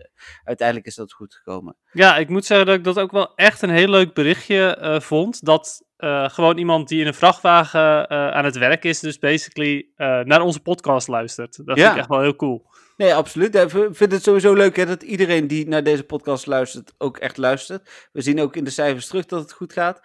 [0.45, 1.77] uiteindelijk is dat goed gekomen.
[1.93, 5.45] Ja, ik moet zeggen dat ik dat ook wel echt een heel leuk berichtje vond.
[5.45, 9.89] Dat eh, gewoon iemand die in een vrachtwagen eh, aan het werk is, dus basically
[9.97, 11.67] eh, naar onze podcast luistert.
[11.67, 11.83] Dat Ja.
[11.83, 12.67] vind ik echt wel heel cool.
[12.97, 13.55] Nee, absoluut.
[13.55, 17.37] Ik vind het sowieso leuk hè, dat iedereen die naar deze podcast luistert ook echt
[17.37, 18.09] luistert.
[18.13, 20.01] We zien ook in de cijfers terug dat het goed gaat.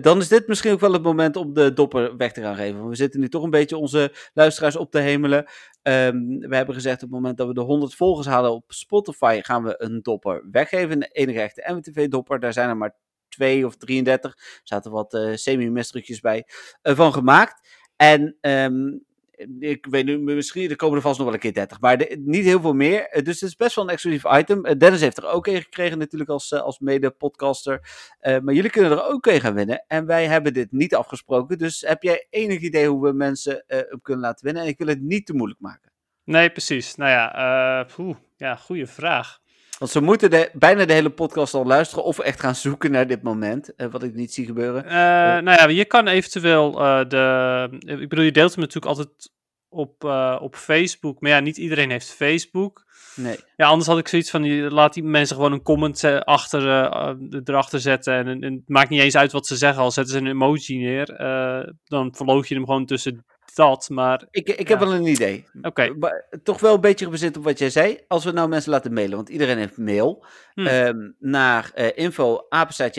[0.00, 2.76] Dan is dit misschien ook wel het moment om de dopper weg te gaan geven.
[2.78, 5.44] Want we zitten nu toch een beetje onze luisteraars op te hemelen.
[5.82, 9.40] Ehm, we hebben gezegd op het moment dat we de 100 volgers halen op Spotify
[9.42, 10.90] gaan we een dopper weggeven.
[10.92, 12.40] Een enige echte MTV-dopper.
[12.40, 12.94] Daar zijn er maar
[13.36, 14.30] twee of 33.
[14.36, 16.46] Er zaten wat eh semi-misdrukjes bij
[16.82, 17.68] eh, van gemaakt.
[17.96, 18.98] En ehm,
[19.58, 22.44] ik weet nu, misschien er komen er vast nog wel een keer 30, maar niet
[22.44, 23.08] heel veel meer.
[23.08, 24.78] Eh, Dus het is best wel een exclusief item.
[24.78, 27.80] Dennis heeft er ook een gekregen natuurlijk als, als mede-podcaster.
[28.20, 29.84] Maar jullie kunnen er ook een gaan winnen.
[29.86, 31.58] En wij hebben dit niet afgesproken.
[31.58, 34.62] Dus heb jij enig idee hoe we mensen hem kunnen laten winnen?
[34.62, 35.92] En ik wil het niet te moeilijk maken.
[36.24, 36.94] Nee, precies.
[36.94, 37.86] Nou ja,
[38.36, 39.40] ja, goede vraag.
[39.78, 43.06] Want ze moeten de, bijna de hele podcast al luisteren of echt gaan zoeken naar
[43.06, 43.74] dit moment.
[43.74, 44.84] eh, wat ik niet zie gebeuren.
[44.84, 44.90] Eh,
[45.42, 47.68] nou ja, je kan eventueel eh, de.
[47.78, 49.30] Ik bedoel, je deelt hem natuurlijk altijd
[49.68, 50.04] op,
[50.40, 51.20] op Facebook.
[51.20, 52.84] Maar ja, niet iedereen heeft Facebook.
[53.14, 53.36] Nee.
[53.56, 56.62] Ja, anders had ik zoiets van, laat die mensen gewoon een comment achter,
[57.44, 58.14] erachter zetten.
[58.14, 60.78] En, en het maakt niet eens uit wat ze zeggen, al zetten ze een emoji
[60.78, 61.06] neer.
[61.84, 63.24] dan verloog je hem gewoon tussen
[63.56, 63.88] dat.
[63.88, 64.76] Maar Ik, ik Ja.
[64.78, 65.46] heb wel een idee.
[65.62, 65.94] oké,
[66.42, 67.98] toch wel een beetje gebaseerd op wat jij zei.
[68.08, 70.24] Als we nou mensen laten mailen, want iedereen heeft mail.
[70.54, 70.66] Hm.
[70.66, 72.46] ehm, naar eh info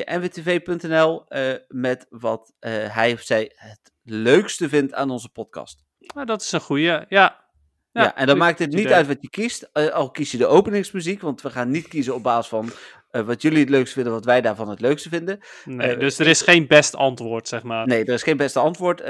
[0.06, 1.24] nwtv.nl
[1.68, 5.86] met wat eh, hij of zij het leukste vindt aan onze podcast.
[6.14, 7.06] nou, dat is een goede.
[7.10, 7.46] Ja.
[7.92, 8.94] Ja, en dan maakt het niet idee.
[8.94, 9.70] uit wat je kiest.
[9.74, 12.70] eh, al kies je de openingsmuziek, want we gaan niet kiezen op basis van
[13.10, 15.40] eh, wat jullie het leukste vinden, wat wij daarvan het leukste vinden.
[15.66, 17.88] Nee, Eh, dus er is geen best antwoord, zeg maar.
[17.88, 19.02] Nee, er is geen beste antwoord.
[19.02, 19.08] Eh,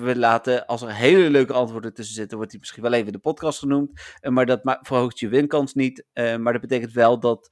[0.00, 3.12] we laten, als er hele leuke antwoorden tussen zitten, wordt die misschien wel even in
[3.12, 4.00] de podcast genoemd.
[4.22, 6.04] Maar dat verhoogt je winkans niet.
[6.14, 7.50] Maar dat betekent wel dat,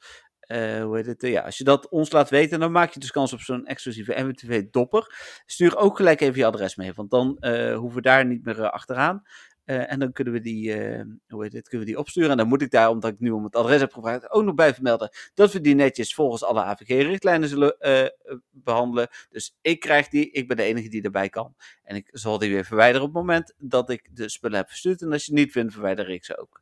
[0.48, 1.22] hoe heet het?
[1.22, 4.22] Ja, als je dat ons laat weten, dan maak je dus kans op zo'n exclusieve
[4.22, 5.14] MWTV dopper.
[5.46, 7.26] Stuur ook gelijk even je adres mee, want dan
[7.74, 9.22] hoeven we daar niet meer achteraan.
[9.66, 12.30] Eh, en dan kunnen we, die, eh, hoe heet het, kunnen we die opsturen.
[12.30, 14.54] En dan moet ik daar, omdat ik nu om het adres heb gevraagd, ook nog
[14.54, 18.10] bij vermelden dat we die netjes volgens alle AVG-richtlijnen zullen eh, eh,
[18.50, 19.08] behandelen.
[19.30, 21.54] Dus ik krijg die, ik ben de enige die erbij kan.
[21.82, 25.02] En ik zal die weer verwijderen op het moment dat ik de spullen heb verstuurd.
[25.02, 26.60] En als je het niet vindt, verwijder ik ze ook.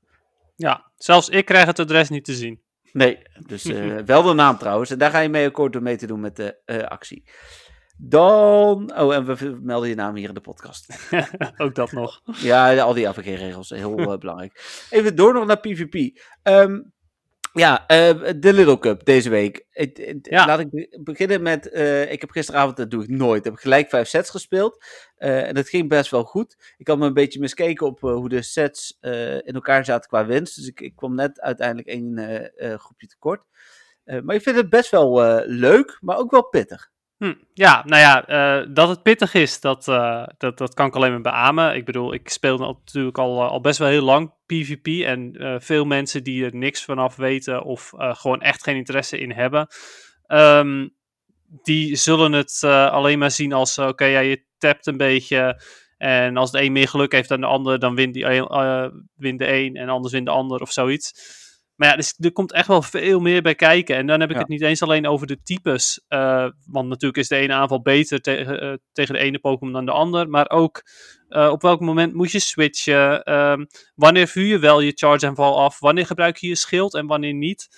[0.57, 2.63] Ja, zelfs ik krijg het adres niet te zien.
[2.93, 3.65] Nee, dus
[4.05, 4.91] wel de naam trouwens.
[4.91, 7.25] En daar ga je mee akkoord door mee te doen met de actie.
[7.97, 11.11] Dan, oh, en we melden je naam hier in de podcast.
[11.57, 12.21] ook dat nog.
[12.41, 14.87] Ja, al die AVG-regels, heel eh, belangrijk.
[14.91, 16.19] Even door nog naar PvP.
[16.43, 16.81] Ehm,
[17.53, 19.67] ja, eh, de Little Cup deze week.
[20.23, 20.47] Ja.
[20.47, 23.61] Laat ik be- beginnen met, eh, ik heb gisteravond, dat doe ik nooit, heb ik
[23.61, 24.85] gelijk vijf sets gespeeld.
[25.17, 26.75] En dat ging best wel goed.
[26.77, 28.99] Ik had me een beetje miskeken op hoe de sets
[29.45, 30.57] in elkaar zaten qua winst.
[30.57, 32.19] Dus ik, ik kwam net uiteindelijk één
[32.79, 33.43] groepje tekort.
[34.05, 36.93] Maar ik vind het best wel leuk, maar ook wel pittig.
[37.25, 40.95] Hm, ja, nou ja, eh, dat het pittig is, dat, eh, dat, dat kan ik
[40.95, 41.75] alleen maar beamen.
[41.75, 44.87] Ik bedoel, ik speel natuurlijk al, eh, al best wel heel lang PvP.
[44.87, 49.67] En veel mensen die er niks vanaf weten of gewoon echt geen interesse in hebben,
[50.27, 50.89] ehm,
[51.63, 55.63] die zullen het alleen maar zien als, oké, ja, je tapt een beetje.
[55.97, 58.25] En als de een meer geluk heeft dan de ander, dan wint, die,
[59.15, 61.13] wint de een en anders wint de ander of zoiets.
[61.77, 63.97] Maar ja, dus er komt echt wel veel meer bij kijken.
[63.97, 64.41] En dan heb ik Ja.
[64.41, 66.01] het niet eens alleen over de types.
[66.09, 69.85] eh, want natuurlijk is de ene aanval beter tegen, eh, tegen de ene Pokémon dan
[69.87, 70.29] de ander.
[70.29, 70.83] Maar ook
[71.29, 73.23] eh, op welk moment moet je switchen.
[73.23, 73.65] ehm,
[73.95, 75.79] wanneer vuur je wel je charge aanval af.
[75.81, 77.69] Wanneer gebruik je je schild en wanneer niet.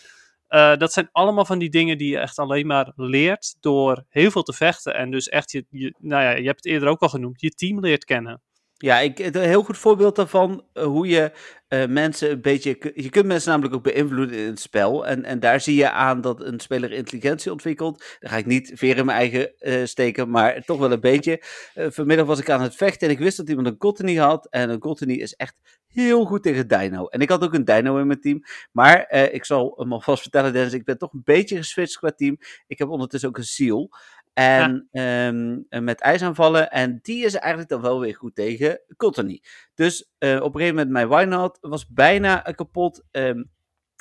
[0.46, 4.30] Eh, dat zijn allemaal van die dingen die je echt alleen maar leert door heel
[4.30, 4.94] veel te vechten.
[4.94, 7.50] En dus echt, je, je, nou ja, je hebt het eerder ook al genoemd, je
[7.50, 8.42] team leert kennen.
[8.78, 11.32] Ja, ik, een heel goed voorbeeld daarvan uh, hoe je
[11.68, 12.92] uh, mensen een beetje.
[12.94, 15.06] Je kunt mensen namelijk ook beïnvloeden in het spel.
[15.06, 18.16] En, en daar zie je aan dat een speler intelligentie ontwikkelt.
[18.20, 21.42] Daar ga ik niet veer in mijn eigen uh, steken, maar toch wel een beetje.
[21.74, 24.46] vanmiddag was ik aan het vechten en ik wist dat iemand een Cottony had.
[24.50, 25.54] En een Cottony is echt
[25.86, 27.06] heel goed tegen Dino.
[27.06, 28.42] En ik had ook een Dino in mijn team.
[28.72, 32.38] Maar ik zal hem alvast vertellen, Dennis, ik ben toch een beetje geswitcht qua team.
[32.66, 33.90] Ik heb ondertussen ook een Seal.
[34.36, 35.28] En ja.
[35.28, 36.70] um, met ijsaanvallen.
[36.70, 39.42] En die is eigenlijk dan wel weer goed tegen Cottony.
[39.74, 43.04] Dus uh, op een gegeven moment mijn Wynaut was bijna kapot.
[43.10, 43.50] Um,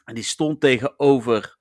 [0.05, 1.57] en die stond tegenover,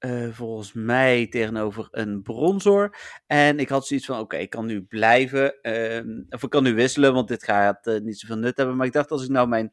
[0.00, 2.96] uh, volgens mij, tegenover een bronzor.
[3.26, 5.58] En ik had zoiets van, oké, okay, ik kan nu blijven.
[5.62, 8.76] Um, of ik kan nu wisselen, want dit gaat uh, niet zoveel nut hebben.
[8.76, 9.72] Maar ik dacht, als ik nou mijn,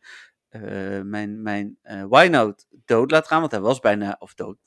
[1.03, 1.77] mijn, mijn
[2.85, 4.57] dood laat gaan, want hij was bijna, of dood,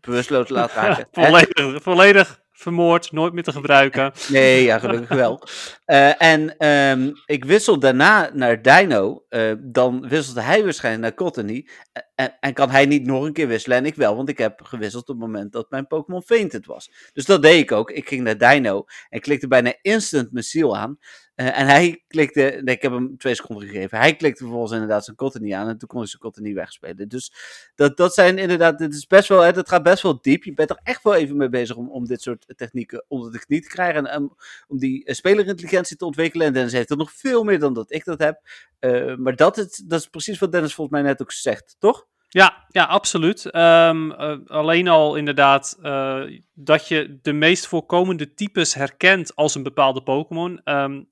[0.00, 1.08] bewusteloos laat raken.
[1.24, 4.12] volledig, volledig vermoord, nooit meer te gebruiken.
[4.28, 5.42] Nee, ja, gelukkig wel.
[5.86, 9.24] Uh, en um, ik wissel daarna naar Dino.
[9.30, 11.68] Uh, dan wisselde hij waarschijnlijk naar Cottony.
[12.14, 13.78] En, en, kan hij niet nog een keer wisselen?
[13.78, 16.90] En ik wel, want ik heb gewisseld op het moment dat mijn Pokémon fainted was.
[17.12, 17.90] Dus dat deed ik ook.
[17.90, 20.98] Ik ging naar Dino en klikte bijna instant mijn ziel aan.
[21.36, 23.98] Uh, en hij klikte, nee, ik heb hem twee seconden gegeven.
[23.98, 27.08] Hij klikte vervolgens inderdaad zijn Cottony aan en toen kon hij zijn Cottony wegspelen.
[27.08, 27.32] Dus
[27.74, 30.44] dat, dat zijn inderdaad, dit is best wel, hè, gaat best wel diep.
[30.44, 33.38] Je bent er echt wel even mee bezig om, om dit soort technieken onder de
[33.38, 34.06] knie te krijgen.
[34.06, 34.30] En um,
[34.68, 36.46] om die uh, spelerintelligentie te ontwikkelen.
[36.46, 38.40] En Dennis heeft er nog veel meer dan dat ik dat heb.
[38.80, 42.06] Uh, maar dat is, dat is precies wat Dennis volgens mij net ook zegt, toch?
[42.34, 43.54] Ja, ja, absoluut.
[43.54, 49.62] Um, uh, alleen al inderdaad uh, dat je de meest voorkomende types herkent als een
[49.62, 50.60] bepaalde Pokémon.
[50.64, 51.10] Um,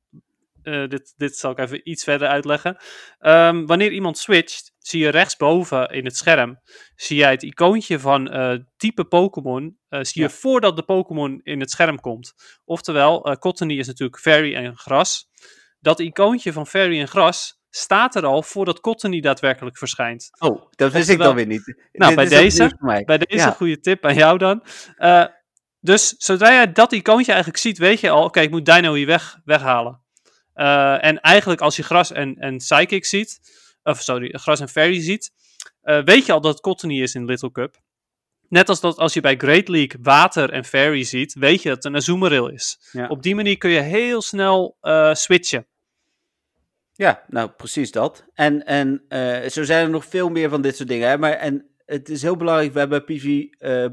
[0.63, 2.77] uh, dit, dit zal ik even iets verder uitleggen.
[3.21, 6.61] Um, wanneer iemand switcht, zie je rechtsboven in het scherm,
[6.95, 8.31] zie jij het icoontje van
[8.77, 12.35] type Pokémon, zie je voordat de Pokémon in het scherm komt.
[12.65, 15.31] Oftewel, Cottony is natuurlijk Fairy en Gras.
[15.81, 20.31] Dat icoontje van Fairy en Gras staat er al voordat Cottony daadwerkelijk verschijnt.
[20.39, 21.89] Oh, dat wist ik dan weer niet.
[21.93, 23.51] Nou, bij deze, bij deze ja.
[23.51, 24.65] goede tip aan jou dan.
[24.99, 25.25] Uh,
[25.81, 28.95] dus zodra jij dat icoontje eigenlijk ziet, weet je al, oké, okay, ik moet Dino
[28.95, 30.01] hier weg, weghalen.
[30.55, 33.41] Uh, en eigenlijk als je Gras en, en Psychic ziet,
[33.83, 35.31] of sorry, Gras en Fairy ziet,
[35.83, 37.81] uh, weet je al dat Cottony is in Little Cup.
[38.49, 41.77] Net als dat als je bij Great League Water en Fairy ziet, weet je dat
[41.77, 42.89] het een Azumarill is.
[42.93, 43.07] Ja.
[43.07, 44.77] Op die manier kun je heel snel
[45.13, 45.67] switchen.
[46.95, 48.25] Ja, nou precies dat.
[48.35, 51.09] En, en uh, zo zijn er nog veel meer van dit soort dingen.
[51.09, 51.19] Hè?
[51.19, 53.87] Maar, en het is heel belangrijk, we hebben PV uh,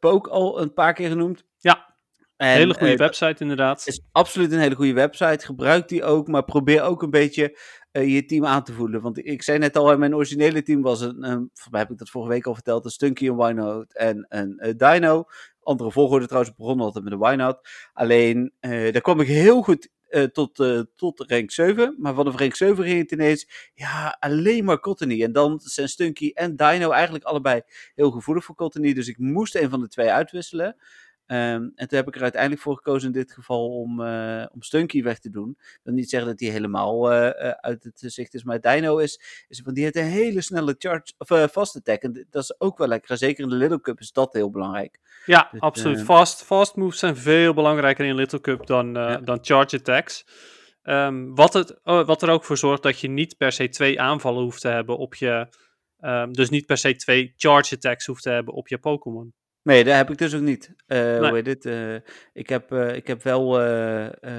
[0.00, 1.44] Poke al een paar keer genoemd.
[1.56, 1.94] Ja,
[2.36, 3.86] een hele goede uh, website inderdaad.
[3.86, 5.46] is absoluut een hele goede website.
[5.46, 7.58] Gebruik die ook, maar probeer ook een beetje
[7.92, 9.00] je team aan te voelen.
[9.00, 12.10] Want ik zei net al, mijn originele team was een, een mij heb ik dat
[12.10, 15.24] vorige week al verteld, een Stunky, een Wynote en een Dino.
[15.62, 17.68] Andere volgorde trouwens begonnen altijd met de Wynote.
[17.92, 19.88] Alleen, daar kwam ik heel goed
[20.22, 21.96] tot, uh, tot rank 7.
[21.98, 25.22] Maar vanaf rank 7 ging het ineens, ja, alleen maar Cottony.
[25.22, 27.62] En dan zijn Stunky en Dino eigenlijk allebei
[27.94, 28.92] heel gevoelig voor Cottony.
[28.92, 30.76] Dus ik moest een van de twee uitwisselen.
[31.26, 34.62] Um, en toen heb ik er uiteindelijk voor gekozen in dit geval om, uh, om
[34.62, 35.56] Stunky weg te doen.
[35.58, 39.44] Ik wil niet zeggen dat hij helemaal uh, uit het zicht is, maar Dino is,
[39.48, 42.02] is want die heeft een hele snelle charge, of uh, fast attack.
[42.02, 43.16] En dat is ook wel lekker.
[43.16, 45.00] Zeker in de Little Cup is dat heel belangrijk.
[45.26, 46.02] Ja, dus, absoluut.
[46.02, 49.16] Fast, fast moves zijn veel belangrijker in Little Cup dan, ja.
[49.16, 50.26] dan charge attacks.
[50.82, 54.00] Um, wat, het, oh, wat er ook voor zorgt dat je niet per se twee
[54.00, 55.48] aanvallen hoeft te hebben op je.
[56.00, 59.34] Um, dus niet per se twee charge attacks hoeft te hebben op je Pokémon.
[59.64, 60.74] Nee, dat heb ik dus ook niet.
[60.86, 61.18] Uh, nee.
[61.18, 61.64] Hoe heet dit?
[61.64, 61.94] Uh,
[62.32, 63.42] ik, heb, uh, ik heb wel,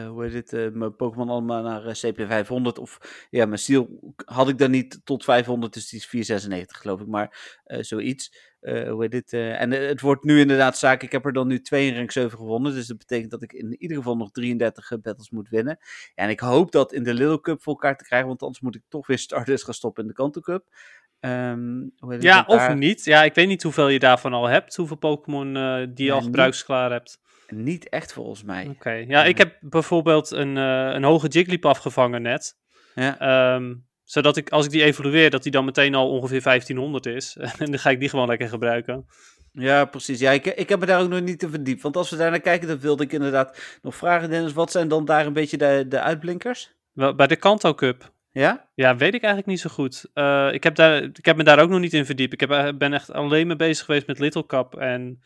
[0.08, 2.80] hoe heet dit, mijn Pokémon allemaal naar CP500.
[2.80, 7.02] Of ja, mijn Steel had ik dan niet tot 500, dus die is 496 geloof
[7.02, 7.08] ik.
[7.08, 8.54] Maar zoiets.
[8.62, 9.34] hoe heet dit?
[9.34, 11.04] en het wordt nu inderdaad zaak.
[11.04, 12.74] Ik heb er dan nu 2 in rank 7 gewonnen.
[12.74, 15.78] Dus dat betekent dat ik in ieder geval nog 33 battles moet winnen.
[16.16, 18.28] Ja, en ik hoop dat in de Little Cup voor elkaar te krijgen.
[18.28, 20.66] Want anders moet ik toch weer Stardust gaan stoppen in de Kanto Cup.
[21.26, 22.78] Um, ja, of daar...
[22.78, 23.06] niet.
[23.06, 24.76] Ja, ik weet niet hoeveel je daarvan al hebt.
[24.76, 27.20] Hoeveel Pokémon uh, die je al gebruiksklaar hebt.
[27.48, 28.64] Niet echt volgens mij.
[28.64, 29.06] Oké, okay.
[29.08, 32.58] ja, ik heb bijvoorbeeld een, uh, een hoge Jigglypuff gevangen net.
[32.96, 33.56] Ja.
[33.56, 37.38] Um, zodat ik, als ik die evolueer, dat die dan meteen al ongeveer 1500 is.
[37.60, 39.06] en dan ga ik die gewoon lekker gebruiken.
[39.52, 40.20] Ja, precies.
[40.20, 41.82] Ja, ik, ik heb me daar ook nog niet te verdiept.
[41.82, 44.54] Want als we daar naar kijken, dan wilde ik inderdaad nog vragen, Dennis.
[44.54, 46.74] Wat zijn dan daar een beetje de, de uitblinkers?
[46.94, 48.14] Wel, bij de Kanto Cup.
[48.42, 48.70] Ja?
[48.74, 50.06] Ja, weet ik eigenlijk niet zo goed.
[50.14, 52.34] Uh, ik, heb daar, ik heb me daar ook nog niet in verdiept.
[52.34, 54.76] Ik heb, eh, ben echt alleen mee bezig geweest met Little Cup.
[54.76, 55.24] En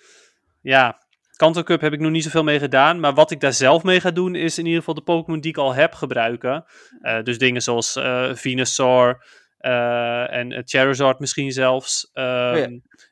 [0.61, 0.97] ja,
[1.35, 2.99] Kanto Cup heb ik nog niet zoveel mee gedaan.
[2.99, 5.51] Maar wat ik daar zelf mee ga doen, is in ieder geval de Pokémon die
[5.51, 6.65] ik al heb gebruiken.
[7.01, 9.25] Uh, dus dingen zoals uh, Venusaur
[9.59, 12.11] en Charizard misschien zelfs.
[12.13, 12.67] Um, oh ja.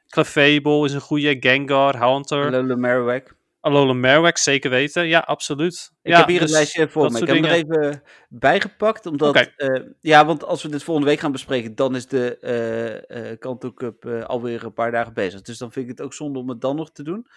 [0.07, 1.37] Clefable is een goede.
[1.39, 2.43] Gengar, Haunter.
[2.43, 3.35] Hallo,
[3.67, 5.07] Alolan Marowak, zeker weten.
[5.07, 5.91] Ja, absoluut.
[6.01, 7.19] Ik ja, heb hier dus een lijstje voor me.
[7.19, 9.35] Ik heb hem er even bijgepakt, omdat...
[9.55, 13.39] Eh, ja, want als we dit volgende week gaan bespreken, dan is de eh eh
[13.39, 15.41] Kanto Cup alweer een paar dagen bezig.
[15.41, 17.27] Dus dan vind ik het ook zonde om het dan nog te doen.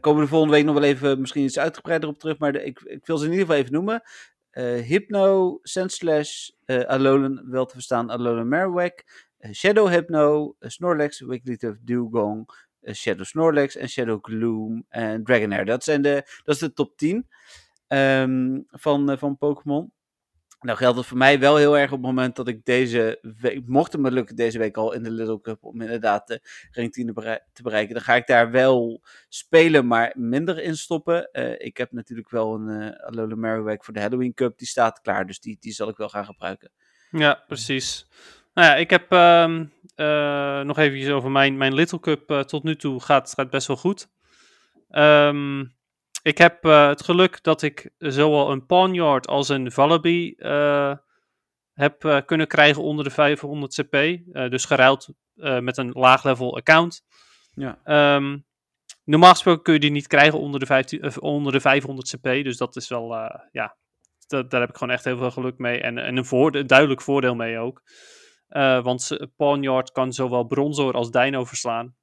[0.00, 2.64] Komen we de volgende week nog wel even misschien iets uitgebreider op terug, maar de-
[2.64, 4.02] ik, ik wil ze in ieder geval even noemen.
[4.86, 8.48] Hypno, Sandslash, eh Alolan, wel te verstaan, Alolan
[9.46, 12.48] eh, Shadow Hypno, Snorlax, Wigglytuff, Dewgong,
[12.94, 15.64] Shadow Snorlax en Shadow Gloom en Dragonair.
[15.64, 17.28] Dat, zijn de, dat is de top 10
[17.86, 19.92] ehm, van, eh, van Pokémon.
[20.60, 23.66] Nou geldt het voor mij wel heel erg op het moment dat ik deze week,
[23.66, 26.90] mocht het me lukken deze week al in de Little Cup om inderdaad de 10
[26.90, 31.30] te, berei- te bereiken, dan ga ik daar wel spelen, maar minder in stoppen.
[31.32, 35.00] Eh, ik heb natuurlijk wel een eh Alolan Marowak voor de Halloween Cup, die staat
[35.00, 36.70] klaar, dus die, die zal ik wel gaan gebruiken.
[37.10, 38.06] Ja, precies.
[38.56, 42.62] Nou ja, ik heb ehm, eh, nog even over mijn, mijn Little Cup eh, tot
[42.62, 44.08] nu toe gaat, gaat best wel goed.
[44.90, 45.60] Ehm,
[46.22, 50.34] ik heb eh, het geluk dat ik zowel een Pawnyard als een Vallaby
[51.72, 54.18] heb kunnen krijgen onder de 500 CP.
[54.50, 55.08] dus geruild
[55.60, 57.04] met een laag level account.
[57.54, 57.78] Ja.
[57.84, 58.38] Ehm,
[59.04, 62.22] normaal gesproken kun je die niet krijgen onder de, 15, eh, onder de 500 CP.
[62.44, 63.08] Dus dat is wel,
[63.52, 63.76] ja,
[64.26, 65.80] da- daar heb ik gewoon echt heel veel geluk mee.
[65.80, 67.82] En, en een voorde- duidelijk voordeel mee ook.
[68.48, 71.94] Eh, want Pawnyard kan zowel Bronzor als Dino verslaan.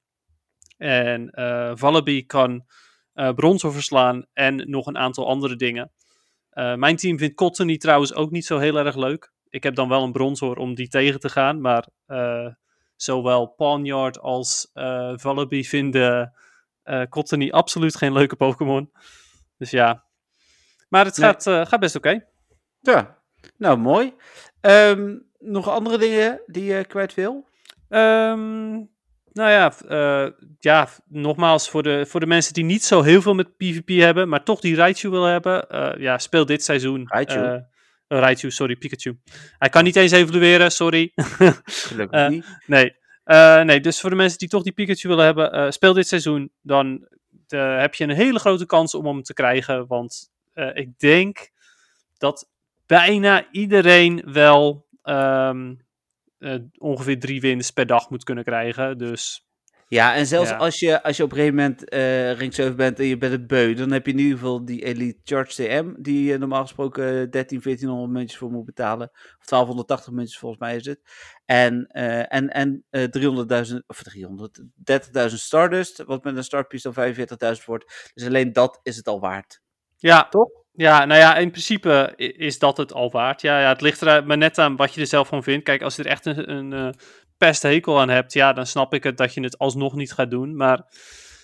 [0.78, 2.66] En eh Vallaby kan
[3.14, 5.92] eh Bronzor verslaan en nog een aantal andere dingen.
[6.54, 9.32] Mijn team vindt Cottony trouwens ook niet zo heel erg leuk.
[9.50, 11.62] Ik heb dan wel een Bronzor om die tegen te gaan.
[11.62, 11.88] Maar
[12.96, 14.70] zowel Pawnyard als
[15.16, 16.34] Vallaby vinden
[17.10, 18.92] Cottony absoluut geen leuke Pokémon.
[19.58, 20.04] Dus ja.
[20.90, 21.30] Maar het Nee.
[21.30, 22.26] gaat, gaat best oké.
[22.80, 23.18] Ja,
[23.58, 24.14] nou mooi.
[24.62, 27.48] Ehm, nog andere dingen die je kwijt wil?
[27.90, 28.72] Ehm,
[29.34, 33.34] nou ja, eh, ja, nogmaals, voor de, voor de mensen die niet zo heel veel
[33.34, 37.04] met PvP hebben, maar toch die Raichu willen hebben, eh, ja, speel dit seizoen.
[37.08, 37.40] Raichu?
[37.40, 37.62] eh, eh,
[38.08, 39.20] Raichu, sorry, Pikachu.
[39.58, 41.12] Hij kan niet eens evolueren, sorry.
[41.66, 42.46] Gelukkig niet.
[42.66, 43.02] nee.
[43.24, 46.08] Eh, nee, dus voor de mensen die toch die Pikachu willen hebben, eh, speel dit
[46.08, 46.52] seizoen.
[46.62, 47.08] Dan
[47.48, 49.88] heb je een hele grote kans om hem te krijgen.
[49.88, 51.50] Want eh, ik denk
[52.18, 52.50] dat
[52.86, 55.76] bijna iedereen wel ehm,
[56.38, 58.98] eh, ongeveer drie wins per dag moet kunnen krijgen.
[58.98, 59.48] Dus
[59.88, 60.56] Ja, en zelfs Ja.
[60.58, 63.32] als, je, als je op een gegeven moment eh ring 7 bent en je bent
[63.32, 66.62] het beu, dan heb je in ieder geval die Elite Charge TM, die je normaal
[66.62, 69.10] gesproken 13, 1400 muntjes voor moet betalen.
[69.12, 71.00] Of 1280 muntjes volgens mij is het.
[71.46, 76.94] En, eh, en, en eh 300.000, of 300, 30.000 Stardust, wat met een startpiece dan
[77.58, 78.12] 45.000 wordt.
[78.14, 79.62] Dus alleen dat is het al waard.
[79.98, 80.63] ja, Toch?
[80.76, 83.42] Ja, nou ja, in principe is dat het al waard.
[83.42, 85.64] Ja, ja het ligt er maar net aan wat je er zelf van vindt.
[85.64, 86.90] Kijk, als je er echt een, een eh,
[87.38, 90.56] pesthekel aan hebt, ja, dan snap ik het dat je het alsnog niet gaat doen.
[90.56, 90.82] Maar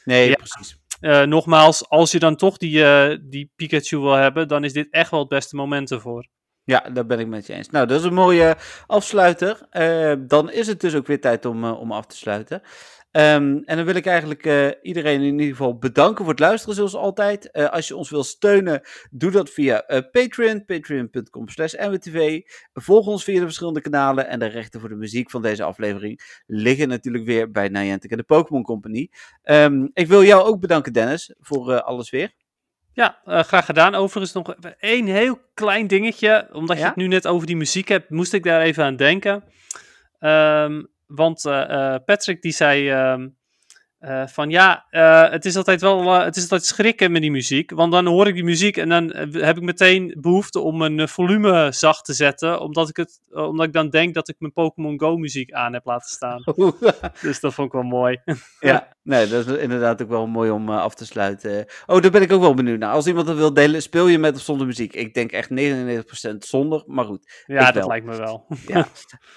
[0.04, 0.36] Nee, Ja.
[0.36, 0.78] precies.
[1.00, 4.88] eh, nogmaals, als je dan toch die, eh, die Pikachu wil hebben, dan is dit
[4.92, 6.28] echt wel het beste moment ervoor.
[6.64, 7.70] Ja, daar ben ik met je eens.
[7.70, 8.56] Nou, dat is een mooie
[8.88, 9.68] afsluiter.
[9.70, 12.62] Eh, dan is het dus ook weer tijd om, eh, om af te sluiten.
[13.12, 16.76] Ehm, en dan wil ik eigenlijk eh, iedereen in ieder geval bedanken voor het luisteren,
[16.76, 17.52] zoals altijd.
[17.52, 18.82] Eh, als je ons wil steunen,
[19.12, 21.74] doe dat via eh, Patreon, patreon.com slash.
[22.74, 26.44] Volg ons via de verschillende kanalen en de rechten voor de muziek van deze aflevering
[26.46, 29.10] liggen natuurlijk weer bij Niantic en de Pokémon Company.
[29.44, 32.34] Ehm, ik wil jou ook bedanken, Dennis, voor alles weer.
[32.94, 33.96] Ja, graag gedaan.
[33.96, 36.50] Overigens nog één heel klein dingetje.
[36.52, 39.44] Omdat je het nu net over die muziek hebt, moest ik daar even aan denken.
[40.20, 42.90] Ehm, want eh, eh, Patrick die zei
[44.00, 47.32] eh, van ja, eh, het is altijd wel, eh, het is altijd schrikken met die
[47.32, 47.72] muziek.
[47.72, 51.72] Want dan hoor ik die muziek en dan heb ik meteen behoefte om mijn volume
[51.72, 52.60] zacht te zetten.
[52.60, 55.86] Omdat ik, het, omdat ik dan denk dat ik mijn Pokémon Go muziek aan heb
[55.86, 56.44] laten staan.
[57.22, 58.22] dus dat vond ik wel mooi.
[58.60, 61.66] Ja, nee, dat is inderdaad ook wel mooi om af te sluiten.
[61.86, 62.94] Oh, daar ben ik ook wel benieuwd naar.
[62.94, 64.94] Als iemand dat wil delen, speel je met of zonder muziek?
[64.94, 67.44] Ik denk echt 99% zonder, maar goed.
[67.46, 67.88] ja, dat wel.
[67.88, 68.48] lijkt me wel.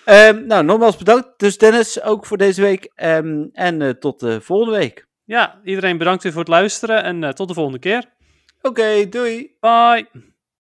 [0.05, 1.29] Ehm, nou, nogmaals bedankt.
[1.37, 2.93] Dus Dennis, ook voor deze week.
[2.95, 5.07] Ehm, en tot de volgende week.
[5.25, 8.05] ja, iedereen bedankt weer voor het luisteren en eh, tot de volgende keer.
[8.63, 9.57] Oké, doei.
[9.61, 10.32] Bye!